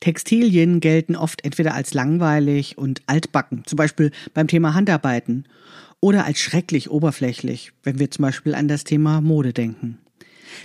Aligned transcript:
Textilien 0.00 0.80
gelten 0.80 1.16
oft 1.16 1.44
entweder 1.44 1.74
als 1.74 1.92
langweilig 1.94 2.78
und 2.78 3.02
altbacken, 3.06 3.64
zum 3.66 3.76
Beispiel 3.76 4.12
beim 4.32 4.46
Thema 4.46 4.74
Handarbeiten, 4.74 5.44
oder 6.00 6.24
als 6.24 6.38
schrecklich 6.38 6.90
oberflächlich, 6.90 7.72
wenn 7.82 7.98
wir 7.98 8.10
zum 8.10 8.22
Beispiel 8.22 8.54
an 8.54 8.68
das 8.68 8.84
Thema 8.84 9.20
Mode 9.20 9.52
denken. 9.52 9.98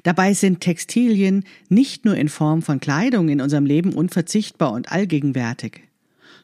Dabei 0.04 0.34
sind 0.34 0.62
Textilien 0.62 1.44
nicht 1.70 2.06
nur 2.06 2.16
in 2.16 2.30
Form 2.30 2.62
von 2.62 2.80
Kleidung 2.80 3.30
in 3.30 3.42
unserem 3.42 3.66
Leben 3.66 3.94
unverzichtbar 3.94 4.72
und 4.72 4.92
allgegenwärtig. 4.92 5.82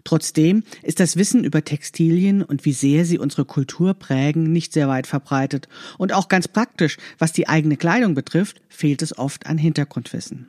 Trotzdem 0.03 0.63
ist 0.81 0.99
das 0.99 1.17
Wissen 1.17 1.43
über 1.43 1.63
Textilien 1.63 2.41
und 2.41 2.65
wie 2.65 2.73
sehr 2.73 3.05
sie 3.05 3.19
unsere 3.19 3.45
Kultur 3.45 3.93
prägen 3.93 4.51
nicht 4.51 4.73
sehr 4.73 4.87
weit 4.87 5.07
verbreitet 5.07 5.67
und 5.97 6.13
auch 6.13 6.29
ganz 6.29 6.47
praktisch, 6.47 6.97
was 7.17 7.33
die 7.33 7.47
eigene 7.47 7.77
Kleidung 7.77 8.15
betrifft, 8.15 8.61
fehlt 8.69 9.01
es 9.01 9.17
oft 9.17 9.45
an 9.45 9.57
Hintergrundwissen. 9.57 10.47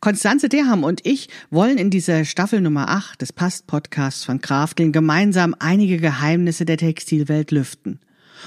Konstanze 0.00 0.48
Derham 0.48 0.84
und 0.84 1.00
ich 1.04 1.28
wollen 1.50 1.78
in 1.78 1.90
dieser 1.90 2.24
Staffel 2.24 2.60
Nummer 2.60 2.88
8 2.88 3.20
des 3.20 3.32
Past-Podcasts 3.32 4.24
von 4.24 4.40
Krafteln 4.40 4.92
gemeinsam 4.92 5.54
einige 5.58 5.98
Geheimnisse 5.98 6.64
der 6.64 6.76
Textilwelt 6.76 7.50
lüften. 7.50 8.00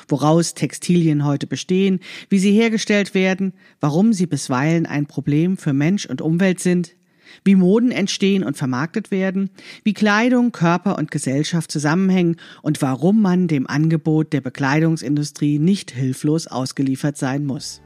Woraus 0.07 0.53
Textilien 0.53 1.25
heute 1.25 1.47
bestehen, 1.47 1.99
wie 2.30 2.39
sie 2.39 2.52
hergestellt 2.52 3.13
werden, 3.13 3.53
warum 3.80 4.13
sie 4.13 4.27
bisweilen 4.27 4.85
ein 4.85 5.07
Problem 5.07 5.57
für 5.57 5.73
Mensch 5.73 6.05
und 6.05 6.21
Umwelt 6.21 6.59
sind, 6.59 6.95
wie 7.44 7.55
Moden 7.55 7.91
entstehen 7.91 8.44
und 8.44 8.58
vermarktet 8.58 9.11
werden, 9.11 9.49
wie 9.83 9.94
Kleidung, 9.94 10.52
Körper 10.52 10.97
und 10.97 11.11
Gesellschaft 11.11 11.71
zusammenhängen 11.71 12.38
und 12.61 12.81
warum 12.81 13.21
man 13.21 13.47
dem 13.47 13.67
Angebot 13.67 14.33
der 14.33 14.41
Bekleidungsindustrie 14.41 15.59
nicht 15.59 15.91
hilflos 15.91 16.47
ausgeliefert 16.47 17.17
sein 17.17 17.45
muss. 17.45 17.81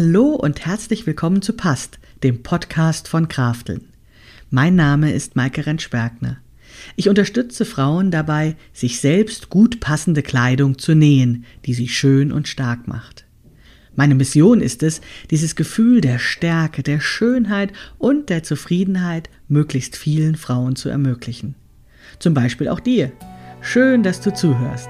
Hallo 0.00 0.28
und 0.28 0.64
herzlich 0.64 1.08
willkommen 1.08 1.42
zu 1.42 1.54
Past, 1.54 1.98
dem 2.22 2.44
Podcast 2.44 3.08
von 3.08 3.26
Krafteln. 3.26 3.88
Mein 4.48 4.76
Name 4.76 5.12
ist 5.12 5.34
Maike 5.34 5.66
Rentschbergner. 5.66 6.36
Ich 6.94 7.08
unterstütze 7.08 7.64
Frauen 7.64 8.12
dabei, 8.12 8.54
sich 8.72 9.00
selbst 9.00 9.48
gut 9.48 9.80
passende 9.80 10.22
Kleidung 10.22 10.78
zu 10.78 10.94
nähen, 10.94 11.44
die 11.66 11.74
sie 11.74 11.88
schön 11.88 12.30
und 12.30 12.46
stark 12.46 12.86
macht. 12.86 13.24
Meine 13.96 14.14
Mission 14.14 14.60
ist 14.60 14.84
es, 14.84 15.00
dieses 15.32 15.56
Gefühl 15.56 16.00
der 16.00 16.20
Stärke, 16.20 16.84
der 16.84 17.00
Schönheit 17.00 17.72
und 17.98 18.28
der 18.28 18.44
Zufriedenheit 18.44 19.28
möglichst 19.48 19.96
vielen 19.96 20.36
Frauen 20.36 20.76
zu 20.76 20.88
ermöglichen. 20.88 21.56
Zum 22.20 22.34
Beispiel 22.34 22.68
auch 22.68 22.78
dir. 22.78 23.10
Schön, 23.62 24.04
dass 24.04 24.20
du 24.20 24.32
zuhörst. 24.32 24.88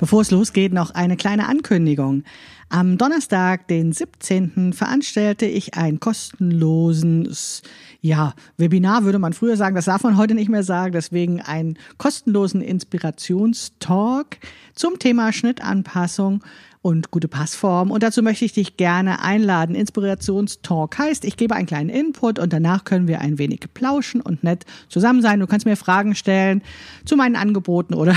Bevor 0.00 0.22
es 0.22 0.30
losgeht, 0.30 0.72
noch 0.72 0.92
eine 0.92 1.18
kleine 1.18 1.46
Ankündigung. 1.46 2.24
Am 2.70 2.96
Donnerstag, 2.96 3.68
den 3.68 3.92
17. 3.92 4.72
veranstalte 4.72 5.44
ich 5.44 5.74
ein 5.74 6.00
kostenloses, 6.00 7.60
ja, 8.00 8.32
Webinar 8.56 9.04
würde 9.04 9.18
man 9.18 9.34
früher 9.34 9.58
sagen, 9.58 9.76
das 9.76 9.84
darf 9.84 10.02
man 10.02 10.16
heute 10.16 10.34
nicht 10.34 10.48
mehr 10.48 10.62
sagen, 10.62 10.92
deswegen 10.92 11.42
einen 11.42 11.76
kostenlosen 11.98 12.62
Inspirationstalk 12.62 14.38
zum 14.74 14.98
Thema 14.98 15.34
Schnittanpassung 15.34 16.42
und 16.80 17.10
gute 17.10 17.28
Passform. 17.28 17.90
Und 17.90 18.02
dazu 18.02 18.22
möchte 18.22 18.46
ich 18.46 18.54
dich 18.54 18.78
gerne 18.78 19.20
einladen. 19.20 19.74
Inspirationstalk 19.74 20.98
heißt, 20.98 21.26
ich 21.26 21.36
gebe 21.36 21.54
einen 21.54 21.66
kleinen 21.66 21.90
Input 21.90 22.38
und 22.38 22.54
danach 22.54 22.84
können 22.84 23.06
wir 23.06 23.20
ein 23.20 23.36
wenig 23.36 23.60
plauschen 23.74 24.22
und 24.22 24.44
nett 24.44 24.64
zusammen 24.88 25.20
sein. 25.20 25.40
Du 25.40 25.46
kannst 25.46 25.66
mir 25.66 25.76
Fragen 25.76 26.14
stellen 26.14 26.62
zu 27.04 27.16
meinen 27.16 27.36
Angeboten 27.36 27.92
oder 27.92 28.16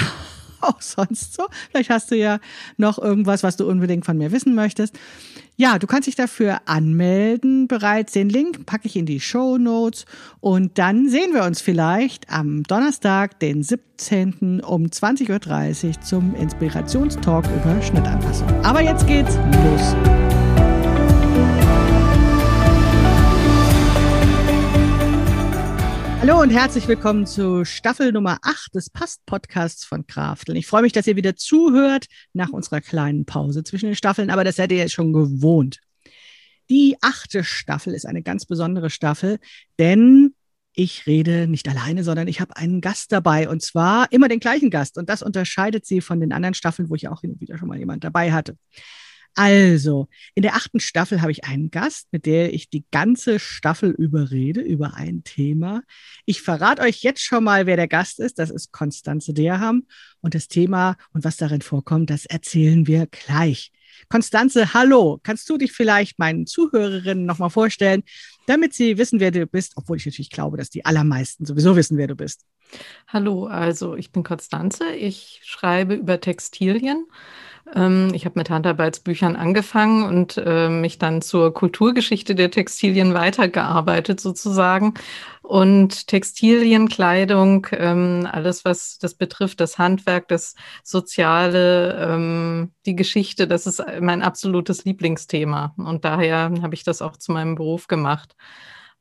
auch 0.68 0.82
sonst 0.82 1.34
so. 1.34 1.44
Vielleicht 1.70 1.90
hast 1.90 2.12
du 2.12 2.16
ja 2.16 2.40
noch 2.78 2.98
irgendwas, 2.98 3.44
was 3.44 3.58
du 3.58 3.68
unbedingt 3.68 4.06
von 4.06 4.18
mir 4.18 4.32
wissen 4.32 4.56
möchtest. 4.56 4.98
Ja, 5.56 5.78
du 5.78 5.86
kannst 5.86 6.08
dich 6.08 6.16
dafür 6.16 6.62
anmelden 6.66 7.68
bereits. 7.68 8.14
Den 8.14 8.30
Link 8.30 8.66
packe 8.66 8.88
ich 8.88 8.96
in 8.96 9.06
die 9.06 9.20
Show 9.20 9.58
Notes 9.58 10.06
und 10.40 10.80
dann 10.80 11.10
sehen 11.10 11.34
wir 11.34 11.44
uns 11.44 11.62
vielleicht 11.62 12.30
am 12.30 12.64
Donnerstag, 12.64 13.40
den 13.40 13.62
17. 13.62 14.62
um 14.62 14.86
20.30 14.86 15.88
Uhr 15.88 16.02
zum 16.02 16.36
Inspirationstalk 16.36 17.46
über 17.46 17.82
Schnittanpassung. 17.84 18.48
Aber 18.64 18.82
jetzt 18.82 19.06
geht's 19.06 19.36
los. 19.36 20.13
Und 26.44 26.50
herzlich 26.50 26.90
willkommen 26.90 27.26
zu 27.26 27.64
Staffel 27.64 28.12
Nummer 28.12 28.38
8 28.42 28.76
des 28.76 28.90
Past-Podcasts 28.90 29.86
von 29.86 30.06
Krafteln. 30.06 30.58
Ich 30.58 30.68
freue 30.68 30.82
mich, 30.82 30.92
dass 30.92 31.08
ihr 31.08 31.16
wieder 31.16 31.38
zuhört 31.38 32.08
nach 32.34 32.50
unserer 32.50 32.82
kleinen 32.82 33.24
Pause 33.24 33.64
zwischen 33.64 33.86
den 33.86 33.96
Staffeln, 33.96 34.30
aber 34.30 34.44
das 34.44 34.58
seid 34.58 34.70
ihr 34.74 34.78
jetzt 34.78 34.92
schon 34.92 35.14
gewohnt. 35.14 35.80
Die 36.70 36.98
achte 37.00 37.46
Staffel 37.46 37.94
ist 37.94 38.06
eine 38.06 38.24
ganz 38.24 38.46
besondere 38.46 38.90
Staffel, 38.90 39.40
denn 39.80 40.36
ich 40.74 41.08
rede 41.08 41.48
nicht 41.48 41.70
alleine, 41.70 42.04
sondern 42.04 42.28
ich 42.28 42.42
habe 42.42 42.58
einen 42.58 42.82
Gast 42.82 43.14
dabei 43.14 43.48
und 43.48 43.62
zwar 43.62 44.12
immer 44.12 44.28
den 44.28 44.42
gleichen 44.42 44.70
Gast 44.70 44.98
und 44.98 45.08
das 45.08 45.24
unterscheidet 45.24 45.86
sie 45.86 46.02
von 46.02 46.20
den 46.20 46.34
anderen 46.34 46.56
Staffeln, 46.56 46.90
wo 46.90 46.96
ich 46.96 47.08
auch 47.08 47.22
hin 47.22 47.32
und 47.32 47.40
wieder 47.40 47.58
schon 47.58 47.70
mal 47.70 47.80
jemand 47.80 48.04
dabei 48.04 48.34
hatte. 48.34 48.58
Also, 49.36 50.08
in 50.36 50.44
der 50.44 50.56
achten 50.56 50.80
Staffel 50.80 51.22
habe 51.22 51.32
ich 51.32 51.46
einen 51.46 51.72
Gast, 51.72 52.08
mit 52.12 52.26
der 52.28 52.54
ich 52.54 52.70
die 52.70 52.86
ganze 52.92 53.40
Staffel 53.40 53.90
überrede 53.90 54.62
über 54.62 54.94
ein 54.94 55.24
Thema. 55.24 55.82
Ich 56.26 56.42
verrate 56.42 56.84
euch 56.84 57.02
jetzt 57.02 57.24
schon 57.24 57.44
mal, 57.44 57.66
wer 57.66 57.76
der 57.76 57.88
Gast 57.88 58.20
ist. 58.20 58.38
Das 58.38 58.52
ist 58.52 58.72
Konstanze 58.72 59.34
Derham. 59.34 59.88
Und 60.22 60.36
das 60.36 60.48
Thema 60.48 60.98
und 61.14 61.24
was 61.24 61.38
darin 61.38 61.62
vorkommt, 61.62 62.12
das 62.12 62.26
erzählen 62.26 62.86
wir 62.86 63.08
gleich. 63.08 63.72
Konstanze, 64.10 64.74
hallo. 64.74 65.20
Kannst 65.24 65.50
du 65.50 65.58
dich 65.58 65.72
vielleicht 65.72 66.20
meinen 66.20 66.46
Zuhörerinnen 66.46 67.26
nochmal 67.26 67.50
vorstellen, 67.50 68.04
damit 68.46 68.74
sie 68.74 68.98
wissen, 68.98 69.20
wer 69.20 69.32
du 69.32 69.46
bist, 69.46 69.74
obwohl 69.76 69.98
ich 69.98 70.06
natürlich 70.06 70.30
glaube, 70.30 70.58
dass 70.58 70.70
die 70.70 70.86
allermeisten 70.86 71.46
sowieso 71.46 71.76
wissen, 71.76 71.98
wer 71.98 72.08
du 72.08 72.16
bist. 72.16 72.46
Hallo, 73.08 73.46
also 73.46 73.96
ich 73.96 74.12
bin 74.12 74.24
Konstanze. 74.24 74.94
Ich 74.96 75.42
schreibe 75.44 75.94
über 75.94 76.20
Textilien 76.20 77.06
ähm, 77.76 78.12
ich 78.14 78.26
habe 78.26 78.40
mit 78.40 78.50
Handarbeitsbüchern 78.50 79.36
angefangen 79.36 80.04
und 80.04 80.42
äh, 80.44 80.70
mich 80.70 80.98
dann 81.00 81.22
zur 81.22 81.54
Kulturgeschichte 81.54 82.36
der 82.36 82.52
Textilien 82.52 83.14
weitergearbeitet 83.14 84.20
sozusagen. 84.20 84.94
Und 85.42 86.08
Textilien, 86.08 86.88
Kleidung, 86.88 87.68
ähm, 87.72 88.28
alles, 88.32 88.64
was 88.66 88.98
das 89.00 89.14
betrifft, 89.16 89.60
das 89.60 89.78
Handwerk, 89.78 90.28
das 90.30 90.56
Soziale, 90.84 91.98
ähm, 92.00 92.72
die 92.86 92.96
Geschichte, 92.96 93.48
das 93.48 93.68
ist 93.68 93.84
mein 94.00 94.22
absolutes 94.22 94.86
Lieblingsthema. 94.86 95.74
Und 95.78 96.06
daher 96.06 96.52
habe 96.62 96.76
ich 96.76 96.84
das 96.84 97.02
auch 97.02 97.18
zu 97.18 97.32
meinem 97.32 97.56
Beruf 97.56 97.88
gemacht. 97.88 98.33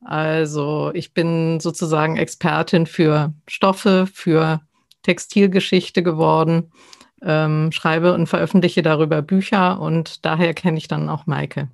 Also 0.05 0.91
ich 0.95 1.15
bin 1.15 1.61
sozusagen 1.61 2.17
Expertin 2.17 2.87
für 2.87 3.35
Stoffe, 3.47 4.09
für 4.13 4.61
Textilgeschichte 5.03 6.03
geworden 6.03 6.73
ähm, 7.25 7.71
schreibe 7.73 8.15
und 8.15 8.27
veröffentliche 8.27 8.83
darüber 8.83 9.23
Bücher 9.23 9.81
und 9.81 10.25
daher 10.25 10.55
kenne 10.55 10.79
ich 10.79 10.89
dann 10.89 11.09
auch 11.09 11.27
Maike. 11.27 11.69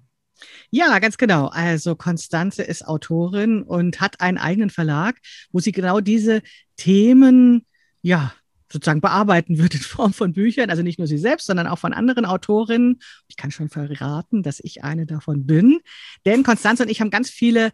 Ja, 0.71 0.99
ganz 0.99 1.17
genau. 1.17 1.47
Also 1.47 1.97
Konstanze 1.97 2.63
ist 2.63 2.87
Autorin 2.87 3.63
und 3.63 4.01
hat 4.01 4.21
einen 4.21 4.39
eigenen 4.39 4.71
Verlag, 4.71 5.17
wo 5.51 5.59
sie 5.59 5.73
genau 5.73 6.01
diese 6.01 6.43
Themen, 6.77 7.67
ja, 8.03 8.33
sozusagen 8.71 9.01
bearbeiten 9.01 9.59
wird 9.59 9.75
in 9.75 9.81
Form 9.81 10.13
von 10.13 10.33
Büchern. 10.33 10.71
Also 10.71 10.83
nicht 10.83 10.99
nur 10.99 11.09
sie 11.09 11.19
selbst, 11.19 11.47
sondern 11.47 11.67
auch 11.67 11.79
von 11.79 11.93
anderen 11.93 12.25
Autorinnen. 12.25 13.01
Ich 13.29 13.37
kann 13.37 13.51
schon 13.51 13.69
verraten, 13.69 14.43
dass 14.43 14.61
ich 14.61 14.85
eine 14.85 15.07
davon 15.07 15.47
bin. 15.47 15.81
Denn 16.27 16.43
Konstanze 16.43 16.83
und 16.83 16.91
ich 16.91 17.01
haben 17.01 17.11
ganz 17.11 17.31
viele 17.31 17.73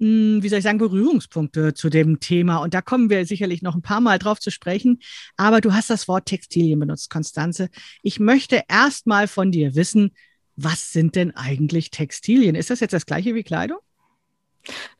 hm, 0.00 0.42
wie 0.42 0.48
soll 0.48 0.58
ich 0.58 0.64
sagen, 0.64 0.78
Berührungspunkte 0.78 1.74
zu 1.74 1.88
dem 1.88 2.20
Thema. 2.20 2.58
Und 2.58 2.74
da 2.74 2.82
kommen 2.82 3.10
wir 3.10 3.26
sicherlich 3.26 3.62
noch 3.62 3.74
ein 3.74 3.82
paar 3.82 4.00
Mal 4.00 4.18
drauf 4.18 4.40
zu 4.40 4.50
sprechen. 4.50 5.00
Aber 5.36 5.60
du 5.60 5.72
hast 5.72 5.90
das 5.90 6.08
Wort 6.08 6.26
Textilien 6.26 6.80
benutzt, 6.80 7.10
Konstanze. 7.10 7.68
Ich 8.02 8.18
möchte 8.18 8.62
erst 8.68 9.06
mal 9.06 9.28
von 9.28 9.52
dir 9.52 9.74
wissen, 9.76 10.10
was 10.56 10.92
sind 10.92 11.16
denn 11.16 11.34
eigentlich 11.36 11.90
Textilien? 11.90 12.54
Ist 12.54 12.70
das 12.70 12.80
jetzt 12.80 12.92
das 12.92 13.06
gleiche 13.06 13.34
wie 13.34 13.42
Kleidung? 13.42 13.78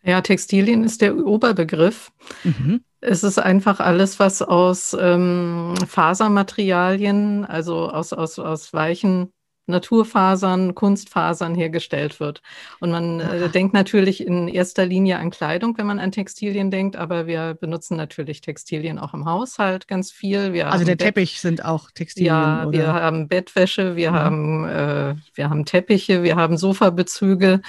Ja, 0.03 0.21
Textilien 0.21 0.85
ist 0.85 1.01
der 1.01 1.17
Oberbegriff. 1.17 2.13
Mhm. 2.43 2.85
Es 3.01 3.23
ist 3.23 3.39
einfach 3.39 3.81
alles, 3.81 4.19
was 4.19 4.41
aus 4.43 4.97
ähm, 4.99 5.75
Fasermaterialien, 5.87 7.45
also 7.45 7.91
aus, 7.91 8.13
aus, 8.13 8.39
aus 8.39 8.73
weichen 8.73 9.31
Naturfasern, 9.67 10.75
Kunstfasern 10.75 11.55
hergestellt 11.55 12.21
wird. 12.21 12.43
Und 12.81 12.91
man 12.91 13.21
äh, 13.21 13.49
denkt 13.49 13.73
natürlich 13.73 14.27
in 14.27 14.49
erster 14.49 14.85
Linie 14.85 15.19
an 15.19 15.31
Kleidung, 15.31 15.77
wenn 15.79 15.87
man 15.87 15.99
an 15.99 16.13
Textilien 16.13 16.71
denkt, 16.71 16.97
aber 16.97 17.27
wir 17.27 17.55
benutzen 17.55 17.97
natürlich 17.97 18.41
Textilien 18.41 18.99
auch 18.99 19.15
im 19.15 19.25
Haushalt 19.25 19.89
ganz 19.89 20.13
viel. 20.13 20.53
Wir 20.53 20.71
also 20.71 20.85
der 20.85 20.97
Bett 20.97 21.15
Teppich 21.15 21.41
sind 21.41 21.65
auch 21.65 21.91
Textilien. 21.91 22.35
Ja, 22.35 22.67
oder? 22.67 22.73
wir 22.73 22.93
haben 22.93 23.29
Bettwäsche, 23.29 23.97
wir, 23.97 24.11
mhm. 24.11 24.15
haben, 24.15 24.69
äh, 24.69 25.15
wir 25.35 25.51
haben 25.51 25.65
Teppiche, 25.65 26.23
wir 26.23 26.37
haben 26.37 26.57
Sofabezüge. 26.57 27.61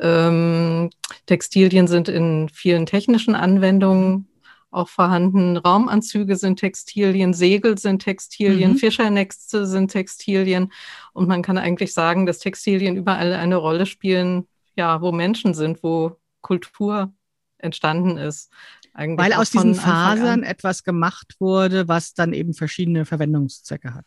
Ähm, 0.00 0.90
Textilien 1.26 1.86
sind 1.86 2.08
in 2.08 2.48
vielen 2.48 2.86
technischen 2.86 3.34
Anwendungen 3.34 4.28
auch 4.76 4.88
vorhanden. 4.88 5.56
Raumanzüge 5.56 6.36
sind 6.36 6.58
Textilien, 6.58 7.34
Segel 7.34 7.78
sind 7.78 8.02
Textilien, 8.02 8.72
mhm. 8.72 8.76
Fischernächste 8.76 9.66
sind 9.66 9.90
Textilien. 9.90 10.72
Und 11.12 11.28
man 11.28 11.42
kann 11.42 11.58
eigentlich 11.58 11.92
sagen, 11.94 12.26
dass 12.26 12.38
Textilien 12.38 12.96
überall 12.96 13.32
eine 13.32 13.56
Rolle 13.56 13.86
spielen, 13.86 14.46
ja, 14.76 15.00
wo 15.00 15.12
Menschen 15.12 15.54
sind, 15.54 15.82
wo 15.82 16.16
Kultur 16.42 17.12
entstanden 17.58 18.18
ist. 18.18 18.52
Weil 18.94 19.32
aus 19.34 19.50
diesen 19.50 19.74
Fasern 19.74 20.42
etwas 20.42 20.84
gemacht 20.84 21.36
wurde, 21.38 21.88
was 21.88 22.14
dann 22.14 22.32
eben 22.32 22.54
verschiedene 22.54 23.04
Verwendungszwecke 23.04 23.94
hat. 23.94 24.06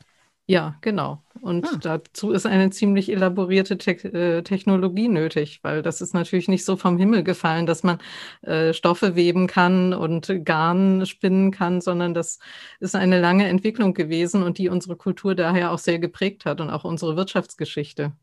Ja, 0.50 0.75
genau. 0.81 1.22
Und 1.42 1.63
ah. 1.68 1.78
dazu 1.80 2.31
ist 2.31 2.48
eine 2.48 2.72
ziemlich 2.72 3.12
elaborierte 3.12 3.78
Te 3.78 3.92
äh, 3.92 4.42
Technologie 4.42 5.07
nötig, 5.07 5.60
weil 5.62 5.84
das 5.84 6.01
ist 6.01 6.16
natürlich 6.16 6.48
nicht 6.48 6.66
so 6.66 6.75
vom 6.75 6.98
Himmel 6.98 7.24
gefallen, 7.24 7.68
dass 7.68 7.84
man 7.84 8.00
äh, 8.42 8.74
Stoffe 8.74 9.16
weben 9.16 9.46
kann 9.46 9.94
und 9.94 10.44
Garn 10.46 11.06
spinnen 11.06 11.51
kann, 11.51 11.81
sondern 11.81 12.16
das 12.16 12.40
ist 12.80 12.96
eine 12.96 13.22
lange 13.22 13.48
Entwicklung 13.48 13.94
gewesen 13.94 14.42
und 14.42 14.57
die 14.57 14.69
unsere 14.69 14.96
Kultur 14.96 15.36
daher 15.36 15.72
auch 15.72 15.78
sehr 15.78 16.00
geprägt 16.00 16.46
hat 16.46 16.62
und 16.62 16.72
auch 16.72 16.84
unsere 16.84 17.16
Wirtschaftsgeschichte. 17.16 18.13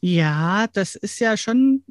Ja, 0.00 0.66
das 0.72 0.94
ist 0.94 1.18
ja 1.18 1.36
schon 1.36 1.84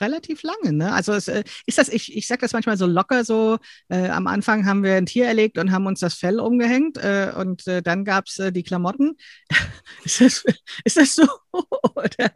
relativ 0.00 0.42
lange. 0.42 0.72
Ne? 0.72 0.92
Also 0.92 1.12
es, 1.12 1.28
äh, 1.28 1.44
ist 1.66 1.78
das, 1.78 1.88
ich, 1.88 2.16
ich 2.16 2.26
sage 2.26 2.40
das 2.40 2.52
manchmal 2.52 2.76
so 2.76 2.86
locker, 2.86 3.24
so 3.24 3.58
äh, 3.88 4.08
am 4.08 4.26
Anfang 4.26 4.66
haben 4.66 4.82
wir 4.82 4.94
ein 4.94 5.06
Tier 5.06 5.26
erlegt 5.26 5.58
und 5.58 5.72
haben 5.72 5.86
uns 5.86 6.00
das 6.00 6.14
Fell 6.14 6.40
umgehängt 6.40 6.96
äh, 6.98 7.32
und 7.36 7.66
äh, 7.66 7.82
dann 7.82 8.04
gab 8.04 8.26
es 8.26 8.38
äh, 8.38 8.52
die 8.52 8.62
Klamotten. 8.62 9.16
ist, 10.04 10.20
das, 10.20 10.44
ist 10.84 10.96
das 10.96 11.14
so 11.14 11.26
oder 11.94 12.32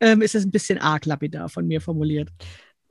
ähm, 0.00 0.22
ist 0.22 0.34
das 0.34 0.44
ein 0.44 0.50
bisschen 0.50 0.78
arg 0.78 1.06
lapidar 1.06 1.48
von 1.48 1.66
mir 1.66 1.80
formuliert? 1.80 2.30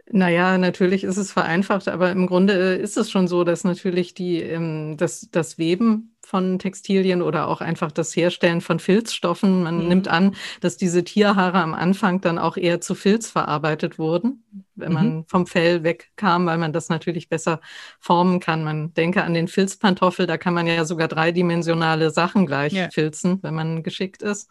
Naja, 0.09 0.57
natürlich 0.57 1.03
ist 1.03 1.17
es 1.17 1.33
vereinfacht, 1.33 1.89
aber 1.89 2.11
im 2.11 2.27
Grunde 2.27 2.77
äh, 2.77 2.81
ist 2.81 2.95
es 2.95 3.11
schon 3.11 3.27
so, 3.27 3.43
dass 3.43 3.65
natürlich 3.65 4.13
die, 4.13 4.41
ähm, 4.41 4.95
das, 4.97 5.27
das 5.31 5.57
Weben 5.57 6.16
von 6.27 6.59
Textilien 6.59 7.21
oder 7.21 7.47
auch 7.47 7.61
einfach 7.61 7.89
das 7.89 8.13
Herstellen 8.13 8.59
von 8.59 8.79
Filzstoffen, 8.79 9.63
man 9.63 9.83
mhm. 9.83 9.87
nimmt 9.87 10.07
an, 10.09 10.35
dass 10.59 10.75
diese 10.75 11.05
Tierhaare 11.05 11.59
am 11.59 11.73
Anfang 11.73 12.19
dann 12.19 12.37
auch 12.37 12.57
eher 12.57 12.81
zu 12.81 12.95
Filz 12.95 13.31
verarbeitet 13.31 13.97
wurden, 13.97 14.43
wenn 14.75 14.91
man 14.91 15.15
mhm. 15.15 15.25
vom 15.27 15.47
Fell 15.47 15.83
wegkam, 15.83 16.45
weil 16.45 16.57
man 16.57 16.73
das 16.73 16.89
natürlich 16.89 17.29
besser 17.29 17.61
formen 18.01 18.41
kann. 18.41 18.65
Man 18.65 18.93
denke 18.93 19.23
an 19.23 19.33
den 19.33 19.47
Filzpantoffel, 19.47 20.27
da 20.27 20.37
kann 20.37 20.53
man 20.53 20.67
ja 20.67 20.83
sogar 20.83 21.07
dreidimensionale 21.07 22.11
Sachen 22.11 22.45
gleich 22.45 22.73
ja. 22.73 22.89
filzen, 22.91 23.39
wenn 23.41 23.55
man 23.55 23.81
geschickt 23.81 24.21
ist. 24.21 24.49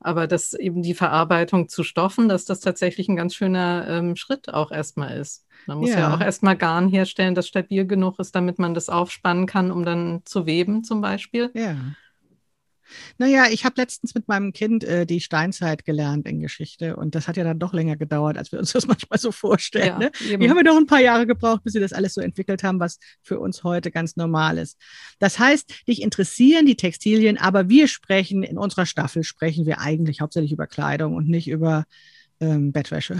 Aber 0.00 0.26
dass 0.26 0.54
eben 0.54 0.82
die 0.82 0.94
Verarbeitung 0.94 1.68
zu 1.68 1.82
Stoffen, 1.82 2.28
dass 2.28 2.44
das 2.44 2.60
tatsächlich 2.60 3.08
ein 3.08 3.16
ganz 3.16 3.34
schöner 3.34 3.86
ähm, 3.88 4.16
Schritt 4.16 4.52
auch 4.52 4.70
erstmal 4.70 5.16
ist. 5.16 5.44
Man 5.66 5.78
muss 5.78 5.90
ja, 5.90 6.00
ja 6.00 6.14
auch 6.14 6.20
erstmal 6.20 6.56
Garn 6.56 6.88
herstellen, 6.88 7.34
das 7.34 7.48
stabil 7.48 7.86
genug 7.86 8.18
ist, 8.18 8.34
damit 8.34 8.58
man 8.58 8.74
das 8.74 8.88
aufspannen 8.88 9.46
kann, 9.46 9.70
um 9.72 9.84
dann 9.84 10.22
zu 10.24 10.46
weben 10.46 10.84
zum 10.84 11.00
Beispiel. 11.00 11.50
Ja. 11.54 11.76
Naja, 13.18 13.46
ich 13.50 13.64
habe 13.64 13.74
letztens 13.76 14.14
mit 14.14 14.28
meinem 14.28 14.52
Kind 14.52 14.84
äh, 14.84 15.06
die 15.06 15.20
Steinzeit 15.20 15.84
gelernt 15.84 16.26
in 16.26 16.40
Geschichte 16.40 16.96
und 16.96 17.14
das 17.14 17.28
hat 17.28 17.36
ja 17.36 17.44
dann 17.44 17.58
doch 17.58 17.72
länger 17.72 17.96
gedauert, 17.96 18.38
als 18.38 18.52
wir 18.52 18.58
uns 18.58 18.72
das 18.78 18.86
manchmal 18.86 19.18
so 19.18 19.32
vorstellen. 19.32 19.86
Ja, 19.86 19.98
ne? 19.98 20.10
Die 20.20 20.48
haben 20.48 20.56
wir 20.56 20.64
doch 20.64 20.76
ein 20.76 20.86
paar 20.86 21.00
Jahre 21.00 21.26
gebraucht, 21.26 21.64
bis 21.64 21.72
sie 21.72 21.80
das 21.80 21.92
alles 21.92 22.14
so 22.14 22.20
entwickelt 22.20 22.62
haben, 22.62 22.80
was 22.80 22.98
für 23.22 23.38
uns 23.38 23.64
heute 23.64 23.90
ganz 23.90 24.16
normal 24.16 24.58
ist. 24.58 24.78
Das 25.18 25.38
heißt, 25.38 25.86
dich 25.88 26.02
interessieren 26.02 26.66
die 26.66 26.76
Textilien, 26.76 27.38
aber 27.38 27.68
wir 27.68 27.88
sprechen, 27.88 28.42
in 28.42 28.58
unserer 28.58 28.86
Staffel 28.86 29.22
sprechen 29.22 29.66
wir 29.66 29.80
eigentlich 29.80 30.20
hauptsächlich 30.20 30.52
über 30.52 30.66
Kleidung 30.66 31.14
und 31.14 31.28
nicht 31.28 31.48
über 31.48 31.84
ähm, 32.40 32.72
Bettwäsche. 32.72 33.18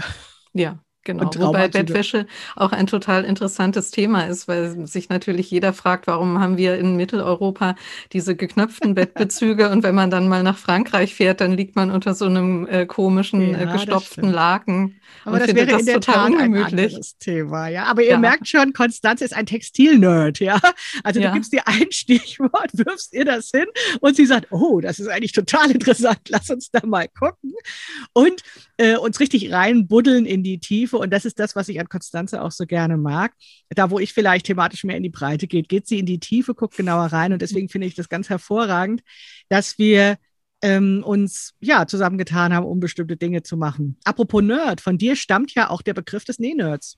Ja, 0.53 0.83
Genau, 1.09 1.31
wobei 1.47 1.67
Bettwäsche 1.67 2.27
auch 2.55 2.71
ein 2.71 2.85
total 2.85 3.23
interessantes 3.23 3.89
Thema 3.89 4.27
ist, 4.27 4.47
weil 4.47 4.85
sich 4.85 5.09
natürlich 5.09 5.49
jeder 5.49 5.73
fragt, 5.73 6.05
warum 6.05 6.39
haben 6.39 6.57
wir 6.57 6.77
in 6.77 6.95
Mitteleuropa 6.97 7.75
diese 8.13 8.35
geknöpften 8.35 8.93
Bettbezüge 8.95 9.69
und 9.69 9.81
wenn 9.81 9.95
man 9.95 10.11
dann 10.11 10.27
mal 10.27 10.43
nach 10.43 10.57
Frankreich 10.57 11.15
fährt, 11.15 11.41
dann 11.41 11.53
liegt 11.53 11.75
man 11.75 11.89
unter 11.89 12.13
so 12.13 12.25
einem 12.25 12.67
äh, 12.67 12.85
komischen, 12.85 13.51
ja, 13.51 13.61
äh, 13.61 13.71
gestopften 13.71 14.31
Laken. 14.31 14.99
Aber 15.25 15.39
das 15.39 15.55
wäre 15.55 15.65
das 15.65 15.81
in 15.81 15.85
der 15.87 15.99
Tat 15.99 16.29
ungemütlich. 16.29 16.95
ein 16.95 17.01
Thema, 17.19 17.67
ja. 17.67 17.85
Aber 17.85 18.03
ihr 18.03 18.09
ja. 18.09 18.17
merkt 18.19 18.47
schon, 18.47 18.73
Konstanze 18.73 19.25
ist 19.25 19.35
ein 19.35 19.47
Textilnerd, 19.47 20.39
ja. 20.39 20.59
Also 21.03 21.19
ja. 21.19 21.29
du 21.29 21.33
gibst 21.33 21.53
dir 21.53 21.67
ein 21.67 21.87
Stichwort, 21.91 22.69
wirfst 22.73 23.13
ihr 23.13 23.25
das 23.25 23.49
hin 23.49 23.65
und 24.01 24.15
sie 24.15 24.25
sagt, 24.25 24.51
oh, 24.51 24.79
das 24.79 24.99
ist 24.99 25.07
eigentlich 25.07 25.31
total 25.31 25.71
interessant, 25.71 26.19
lass 26.29 26.49
uns 26.49 26.69
da 26.69 26.85
mal 26.85 27.07
gucken. 27.07 27.53
Und 28.13 28.43
äh, 28.77 28.95
uns 28.95 29.19
richtig 29.19 29.51
reinbuddeln 29.51 30.25
in 30.25 30.43
die 30.43 30.59
Tiefe. 30.59 30.97
Und 30.99 31.11
das 31.11 31.25
ist 31.25 31.39
das, 31.39 31.55
was 31.55 31.69
ich 31.69 31.79
an 31.79 31.89
Konstanze 31.89 32.41
auch 32.41 32.51
so 32.51 32.65
gerne 32.65 32.97
mag. 32.97 33.33
Da, 33.69 33.89
wo 33.89 33.99
ich 33.99 34.13
vielleicht 34.13 34.45
thematisch 34.45 34.83
mehr 34.83 34.97
in 34.97 35.03
die 35.03 35.09
Breite 35.09 35.47
geht, 35.47 35.69
geht 35.69 35.87
sie 35.87 35.99
in 35.99 36.05
die 36.05 36.19
Tiefe, 36.19 36.53
guckt 36.53 36.77
genauer 36.77 37.07
rein. 37.07 37.33
Und 37.33 37.41
deswegen 37.41 37.69
finde 37.69 37.87
ich 37.87 37.95
das 37.95 38.09
ganz 38.09 38.29
hervorragend, 38.29 39.01
dass 39.49 39.77
wir 39.77 40.17
ähm, 40.61 41.03
uns 41.05 41.53
ja 41.59 41.87
zusammengetan 41.87 42.53
haben, 42.53 42.65
um 42.65 42.79
bestimmte 42.79 43.17
Dinge 43.17 43.43
zu 43.43 43.57
machen. 43.57 43.97
Apropos 44.03 44.43
Nerd, 44.43 44.81
von 44.81 44.97
dir 44.97 45.15
stammt 45.15 45.53
ja 45.53 45.69
auch 45.69 45.81
der 45.81 45.93
Begriff 45.93 46.25
des 46.25 46.39
Nähnerds. 46.39 46.97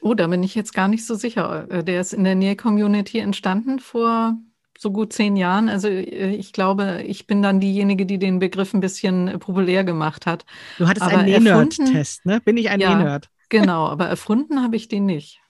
Oh, 0.00 0.14
da 0.14 0.26
bin 0.26 0.42
ich 0.42 0.54
jetzt 0.54 0.74
gar 0.74 0.88
nicht 0.88 1.06
so 1.06 1.14
sicher. 1.14 1.70
Äh, 1.70 1.84
der 1.84 2.00
ist 2.00 2.12
in 2.12 2.24
der 2.24 2.34
Näh-Community 2.34 3.18
entstanden 3.18 3.78
vor 3.78 4.36
so 4.78 4.90
gut 4.90 5.12
zehn 5.12 5.36
Jahren. 5.36 5.68
Also 5.68 5.88
äh, 5.88 6.34
ich 6.34 6.52
glaube, 6.52 7.02
ich 7.06 7.26
bin 7.26 7.42
dann 7.42 7.60
diejenige, 7.60 8.06
die 8.06 8.18
den 8.18 8.38
Begriff 8.38 8.74
ein 8.74 8.80
bisschen 8.80 9.28
äh, 9.28 9.38
populär 9.38 9.84
gemacht 9.84 10.26
hat. 10.26 10.44
Du 10.78 10.86
hattest 10.86 11.06
aber 11.06 11.18
einen 11.18 11.26
Nähnerd-Test, 11.26 12.26
ne? 12.26 12.40
Bin 12.40 12.56
ich 12.56 12.70
ein 12.70 12.80
ja, 12.80 12.96
Nähnerd? 12.96 13.28
Genau, 13.48 13.86
aber 13.86 14.06
erfunden 14.06 14.62
habe 14.62 14.76
ich 14.76 14.88
den 14.88 15.06
nicht. 15.06 15.40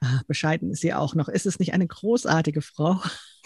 Ach, 0.00 0.22
bescheiden 0.24 0.70
ist 0.70 0.80
sie 0.80 0.94
auch 0.94 1.14
noch. 1.14 1.28
Ist 1.28 1.46
es 1.46 1.58
nicht 1.58 1.72
eine 1.72 1.86
großartige 1.86 2.62
Frau? 2.62 3.00